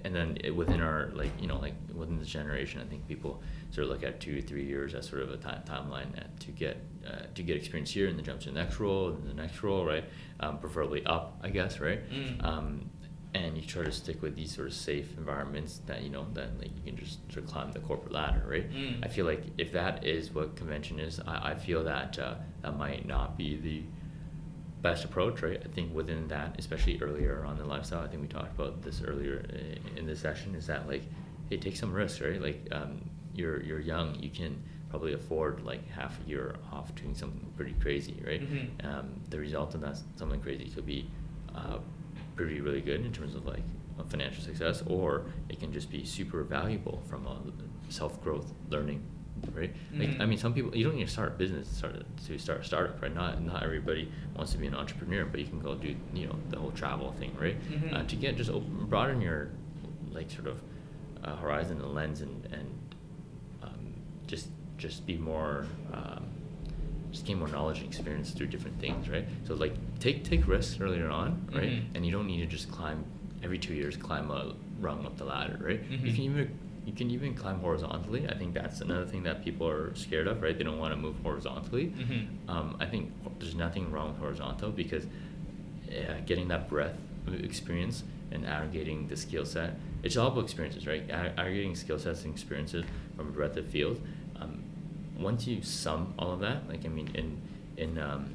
[0.04, 3.86] and then within our like you know like within this generation, I think people sort
[3.86, 6.08] of look at two three years as sort of a time timeline
[6.40, 9.28] to get uh, to get experience here and then jump to the next role and
[9.28, 10.04] the next role, right?
[10.40, 12.00] Um, preferably up, I guess, right?
[12.10, 12.44] Mm.
[12.44, 12.90] Um,
[13.34, 16.58] and you try to stick with these sort of safe environments that you know that
[16.58, 18.70] like you can just sort of climb the corporate ladder, right?
[18.70, 19.04] Mm.
[19.04, 22.76] I feel like if that is what convention is, I, I feel that uh, that
[22.76, 23.82] might not be the
[24.84, 25.60] best approach, right?
[25.64, 29.00] I think within that, especially earlier on the lifestyle, I think we talked about this
[29.02, 29.38] earlier
[29.96, 31.02] in this session, is that like,
[31.48, 32.40] hey, take some risks, right?
[32.40, 33.00] Like, um,
[33.34, 37.74] you're you're young, you can probably afford like half a year off doing something pretty
[37.84, 38.42] crazy, right?
[38.42, 38.66] Mhm.
[38.88, 41.00] Um, the result of that something crazy could be
[41.54, 41.78] uh,
[42.36, 43.64] pretty really good in terms of like
[44.08, 45.08] financial success, or
[45.48, 47.36] it can just be super valuable from a
[47.92, 49.00] self growth learning,
[49.52, 49.72] right?
[49.98, 50.28] Like I Mhm.
[50.28, 52.60] mean, some people you don't need to start a business to start a, to start
[52.60, 53.14] a startup, right?
[53.14, 56.36] Not not everybody wants to be an entrepreneur, but you can go do you know
[56.50, 57.56] the whole travel thing, right?
[57.70, 57.94] Mhm.
[57.94, 59.48] Uh, to get just open, broaden your
[60.12, 60.60] like sort of
[61.24, 62.68] uh, horizon and lens and and
[63.62, 63.92] um,
[64.26, 66.24] just just be more um,
[67.10, 69.26] just gain more knowledge and experience through different things, right?
[69.44, 71.70] So like take take risks earlier on, right?
[71.70, 71.94] Mhm.
[71.94, 73.04] And you don't need to just climb
[73.42, 75.80] every two years climb a rung up the ladder, right?
[75.90, 76.14] You Mhm.
[76.14, 78.28] can even you can even climb horizontally.
[78.28, 80.56] I think that's another thing that people are scared of, right?
[80.56, 81.86] They don't want to move horizontally.
[81.96, 82.26] Mhm.
[82.48, 85.06] Um, I think there's nothing wrong with horizontal because
[85.90, 86.98] yeah, getting that breadth
[87.32, 89.78] experience and aggregating the skill set.
[90.02, 91.08] It's all about experiences, right?
[91.10, 92.84] Ag- Aggregating skill sets and experiences
[93.16, 94.00] from a breadth of field.
[94.36, 94.62] Um,
[95.18, 97.40] once you sum all of that, like I mean, in
[97.76, 98.26] in um,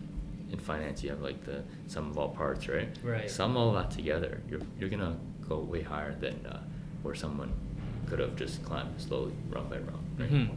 [0.51, 2.89] in finance, you have like the sum of all parts, right?
[3.03, 3.29] Right.
[3.29, 6.61] Sum all that together, you're you're gonna go way higher than uh,
[7.03, 7.51] where someone
[8.09, 10.31] could have just climbed slowly, rung by rung, right?
[10.31, 10.49] Mhm.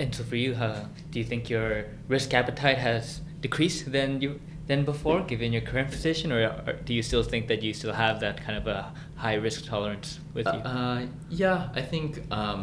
[0.00, 4.40] And so for you, uh, do you think your risk appetite has decreased than you
[4.66, 7.94] than before, given your current position, or, or do you still think that you still
[7.94, 10.60] have that kind of a high risk tolerance with you?
[10.60, 12.60] Uh, yeah, I think um,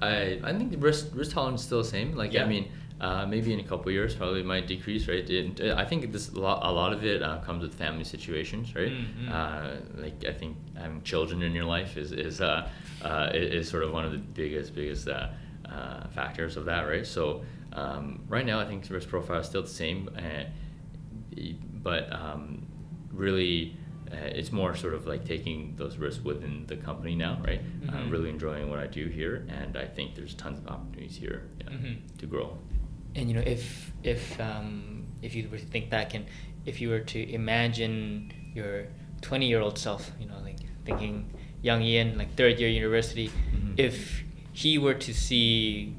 [0.00, 2.14] I I think the risk risk tolerance is still the same.
[2.14, 2.44] Like Yeah.
[2.44, 2.66] I mean,
[3.00, 5.28] uh, maybe in a couple of years, probably might decrease, right?
[5.28, 8.74] Uh, I think this a lot, a lot of it uh, comes with family situations,
[8.74, 8.92] right?
[8.92, 9.30] Mm, mm.
[9.30, 12.40] Uh, like I think having children in your life is is
[13.02, 15.28] uh, is, is sort of one of the biggest biggest uh,
[15.68, 17.06] uh, factors of that, right?
[17.06, 20.44] So um, right now, I think risk profile is still the same, uh,
[21.82, 22.66] but um,
[23.12, 23.76] really.
[24.08, 27.60] Uh, it's more sort of like taking those risks within the company now, right?
[27.88, 28.12] Uh, Mhm.
[28.12, 31.70] really enjoying what I do here, and I think there's tons of opportunities here yeah,
[31.74, 31.96] Mhm.
[32.18, 32.56] to grow.
[33.16, 36.24] And you know, if if um, if you were to think back and
[36.64, 38.86] if you were to imagine your
[39.22, 41.32] twenty year old self, you know, like thinking
[41.62, 43.74] young Ian, like third year university, Mhm.
[43.78, 45.94] if he were to see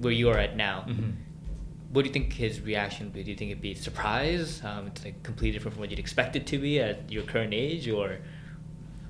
[0.00, 1.12] where you are at now, Mhm.
[1.92, 3.24] what do you think his reaction would be?
[3.24, 4.62] Do you think it'd be surprise?
[4.64, 7.52] Um, it's like completely different from what you'd expect it to be at your current
[7.54, 8.18] age, or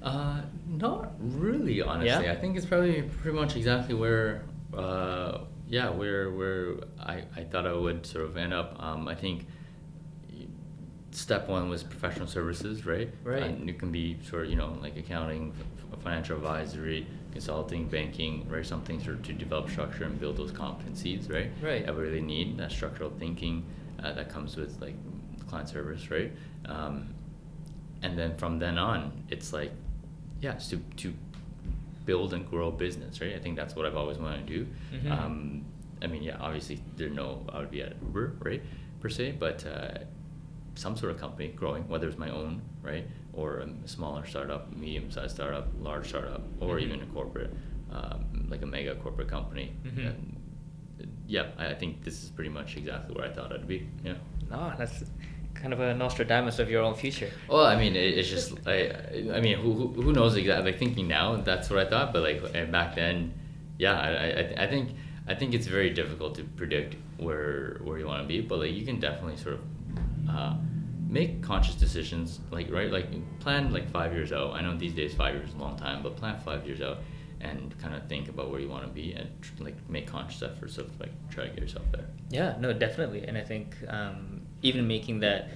[0.00, 2.24] Uh, not really, honestly.
[2.24, 2.32] Yeah?
[2.32, 5.38] I think it's probably pretty much exactly where, uh,
[5.68, 8.76] yeah, where where I, I thought I would sort of end up.
[8.80, 9.46] Um, I think
[11.10, 13.10] step one was professional services, right?
[13.24, 13.42] Right.
[13.42, 15.52] And it can be sort of you know like accounting,
[16.02, 18.64] financial advisory, consulting, banking, right?
[18.66, 21.50] Something sort of to develop structure and build those competencies, right?
[21.62, 21.84] Right.
[21.86, 23.64] That we really need that structural thinking
[24.02, 24.94] uh, that comes with like
[25.48, 26.32] client service, right?
[26.66, 27.08] Um,
[28.02, 29.72] and then from then on, it's like,
[30.40, 31.12] yeah, it's to to
[32.04, 33.34] build and grow a business, right?
[33.34, 34.66] I think that's what I've always wanted to do.
[34.94, 35.10] Mhm.
[35.10, 35.64] Um,
[36.00, 38.62] I mean, yeah, obviously there's no I would be at Uber, right,
[39.00, 39.98] per se, but uh,
[40.74, 43.04] some sort of company growing, whether it's my own, right,
[43.38, 46.82] or a smaller startup, medium-sized startup, large startup, or Mhm.
[46.84, 47.52] even a corporate,
[47.96, 48.20] um,
[48.52, 49.66] like a mega corporate company.
[49.86, 50.06] Mhm.
[50.08, 50.36] And,
[51.00, 53.80] uh, yeah, I I think this is pretty much exactly where I thought I'd be.
[54.04, 54.14] Yeah.
[54.50, 54.72] no?
[54.78, 55.04] That's
[55.62, 57.30] kind of a Nostradamus of your own future.
[57.52, 58.76] Well, I mean, it, it's just I,
[59.36, 60.64] I mean, who, who who knows exactly?
[60.70, 63.16] Like thinking now, that's what I thought, but like and back then,
[63.84, 64.10] yeah, I,
[64.40, 64.86] I, I think
[65.30, 66.90] I think it's very difficult to predict
[67.26, 69.62] where where you want to be, but like you can definitely sort of
[70.34, 70.54] uh,
[71.08, 73.06] make conscious decisions, like right, like
[73.40, 74.52] plan like five years out.
[74.52, 76.98] I know these days five years is a long time, but plan five years out
[77.40, 80.42] and kind of think about where you want to be and tr- like make conscious
[80.42, 82.06] efforts of like try to get yourself there.
[82.30, 85.50] Yeah, no, definitely, and I think um, even making that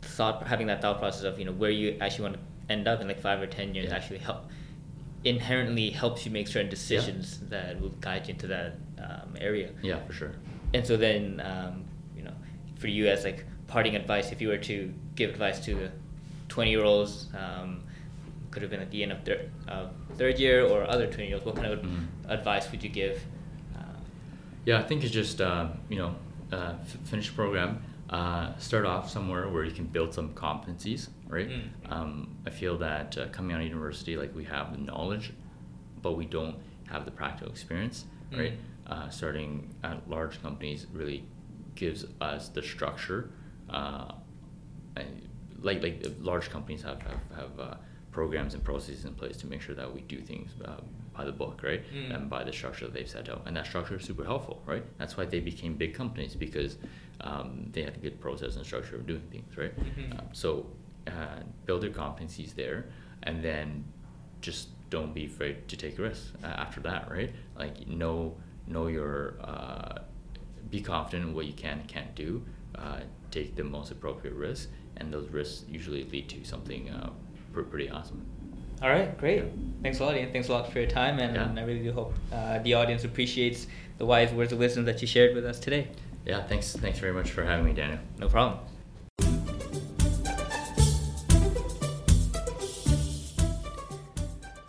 [0.00, 2.40] thought, having that thought process of you know where you actually want to
[2.72, 3.96] end up in like five or ten years Yeah.
[3.96, 4.48] actually help
[5.24, 9.70] inherently helps you make certain decisions that will guide you into that um, area.
[9.82, 10.32] Yeah, for sure.
[10.74, 11.84] And so then, um,
[12.16, 12.34] you know,
[12.76, 15.90] for you as like parting advice, if you were to give advice to
[16.48, 17.82] twenty year olds, um,
[18.50, 19.86] could have been at the end of thir- uh,
[20.16, 22.06] third year or other twenty year olds, what kind of Mhm.
[22.28, 23.22] advice would you give?
[23.76, 23.80] Uh,
[24.64, 26.14] Yeah, I think it's just uh, you know
[26.52, 31.08] uh, f- finish the program, uh, start off somewhere where you can build some competencies,
[31.26, 31.48] right?
[31.48, 31.62] Mm.
[31.90, 35.32] Um, I feel that uh, coming out of university, like we have the knowledge,
[36.02, 36.56] but we don't
[36.86, 38.38] have the practical experience, Mm.
[38.38, 38.52] right?
[38.86, 41.24] Uh, starting at large companies really
[41.74, 43.30] gives us the structure.
[43.74, 44.12] Uh,
[45.62, 47.74] like like large companies have have, have uh,
[48.12, 50.80] programs and processes in place to make sure that we do things uh,
[51.16, 51.82] by the book, right?
[51.92, 52.14] Mm.
[52.14, 54.84] And by the structure that they've set out, and that structure is super helpful, right?
[54.98, 56.76] That's why they became big companies because
[57.22, 59.74] um, they had a good process and structure of doing things, right?
[59.76, 60.18] Mhm.
[60.18, 60.66] Um, so
[61.06, 62.86] uh, build your competencies there,
[63.24, 63.84] and then
[64.40, 67.32] just don't be afraid to take risks uh, after that, right?
[67.58, 69.98] Like know know your uh,
[70.70, 72.42] be confident in what you can and can't do.
[73.34, 77.10] Take the most appropriate risks, and those risks usually lead to something uh,
[77.52, 78.24] pretty awesome.
[78.80, 79.42] All right, great.
[79.82, 80.30] Thanks a lot, Ian.
[80.30, 81.60] Thanks a lot for your time, and, Yeah.
[81.60, 83.66] I really do hope uh, the audience appreciates
[83.98, 85.88] the wise words of wisdom that you shared with us today.
[86.24, 86.76] Yeah, thanks.
[86.76, 87.98] Thanks very much for having me, Daniel.
[88.20, 88.60] No problem.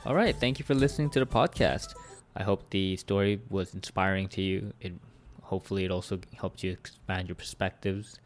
[0.07, 1.93] All right, thank you for listening to the podcast.
[2.35, 4.73] I hope the story was inspiring to you.
[4.81, 4.93] It
[5.43, 8.19] hopefully it also helped you expand your perspectives.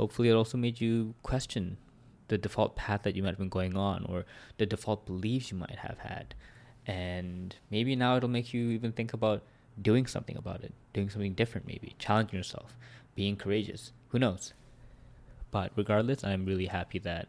[0.00, 1.76] Hopefully it also made you question
[2.28, 4.24] the default path that you might have been going on or
[4.56, 6.34] the default beliefs you might have had.
[6.86, 9.42] And maybe now it'll make you even think about
[9.82, 12.78] doing something about it, doing something different maybe, challenging yourself,
[13.14, 13.92] being courageous.
[14.08, 14.54] Who knows?
[15.50, 17.28] But regardless, I'm really happy that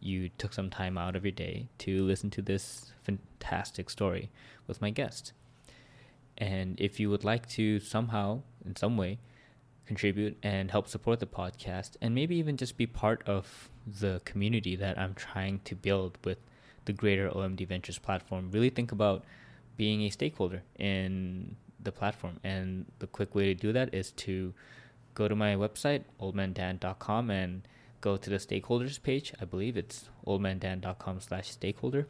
[0.00, 4.30] you took some time out of your day to listen to this fantastic story
[4.66, 5.34] with my guest.
[6.38, 9.18] And if you would like to somehow, in some way,
[9.88, 13.70] contribute and help support the podcast, and maybe even just be part of
[14.00, 16.38] the community that I'm trying to build with
[16.84, 19.24] the greater OMD Ventures platform, really think about
[19.76, 22.40] being a stakeholder in the platform.
[22.44, 24.54] And the quick way to do that is to
[25.14, 27.62] go to my website, oldmandan.com, and
[28.00, 29.32] go to the stakeholders page.
[29.40, 32.06] I believe it's oldmandan.com slash stakeholder.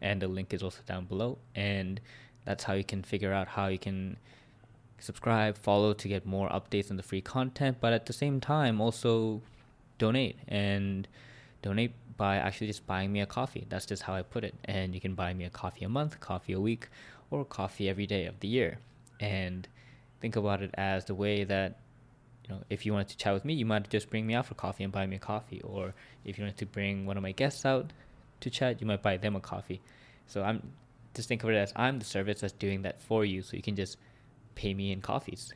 [0.00, 1.38] And the link is also down below.
[1.54, 2.00] And
[2.44, 4.16] that's how you can figure out how you can
[5.00, 8.80] subscribe, follow to get more updates on the free content, but at the same time
[8.80, 9.42] also
[9.98, 11.08] donate and
[11.62, 13.66] donate by actually just buying me a coffee.
[13.68, 14.54] That's just how I put it.
[14.66, 16.88] And you can buy me a coffee a month, coffee a week,
[17.30, 18.78] or coffee every day of the year.
[19.20, 19.66] And
[20.20, 21.78] think about it as the way that
[22.44, 24.46] you know, if you wanted to chat with me, you might just bring me out
[24.46, 25.60] for coffee and buy me a coffee.
[25.62, 25.94] Or
[26.24, 27.92] if you wanted to bring one of my guests out
[28.40, 29.80] to chat, you might buy them a coffee.
[30.26, 30.72] So I'm
[31.14, 33.62] just think of it as I'm the service that's doing that for you, so you
[33.62, 33.96] can just
[34.60, 35.54] pay me in coffees.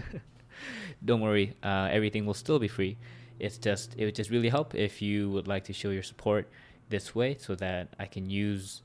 [1.04, 2.96] Don't worry, uh, everything will still be free.
[3.38, 6.48] It's just it would just really help if you would like to show your support
[6.88, 8.82] this way, so that I can use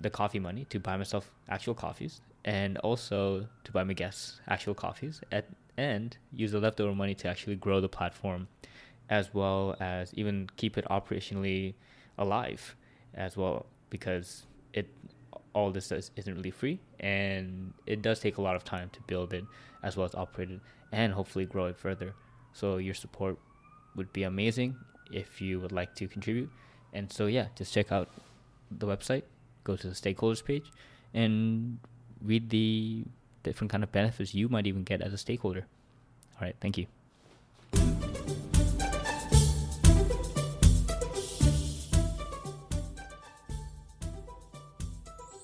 [0.00, 4.74] the coffee money to buy myself actual coffees, and also to buy my guests actual
[4.74, 5.44] coffees, at,
[5.76, 8.48] and use the leftover money to actually grow the platform,
[9.10, 11.74] as well as even keep it operationally
[12.18, 12.74] alive,
[13.14, 14.88] as well because it
[15.52, 19.00] all this is, isn't really free and it does take a lot of time to
[19.02, 19.44] build it
[19.82, 20.60] as well as operate it
[20.92, 22.14] and hopefully grow it further.
[22.52, 23.38] So your support
[23.96, 24.76] would be amazing
[25.12, 26.50] if you would like to contribute.
[26.92, 28.08] And so yeah just check out
[28.70, 29.22] the website
[29.64, 30.70] go to the stakeholders page
[31.12, 31.78] and
[32.22, 33.04] read the
[33.42, 35.66] different kind of benefits you might even get as a stakeholder.
[36.36, 36.99] All right thank you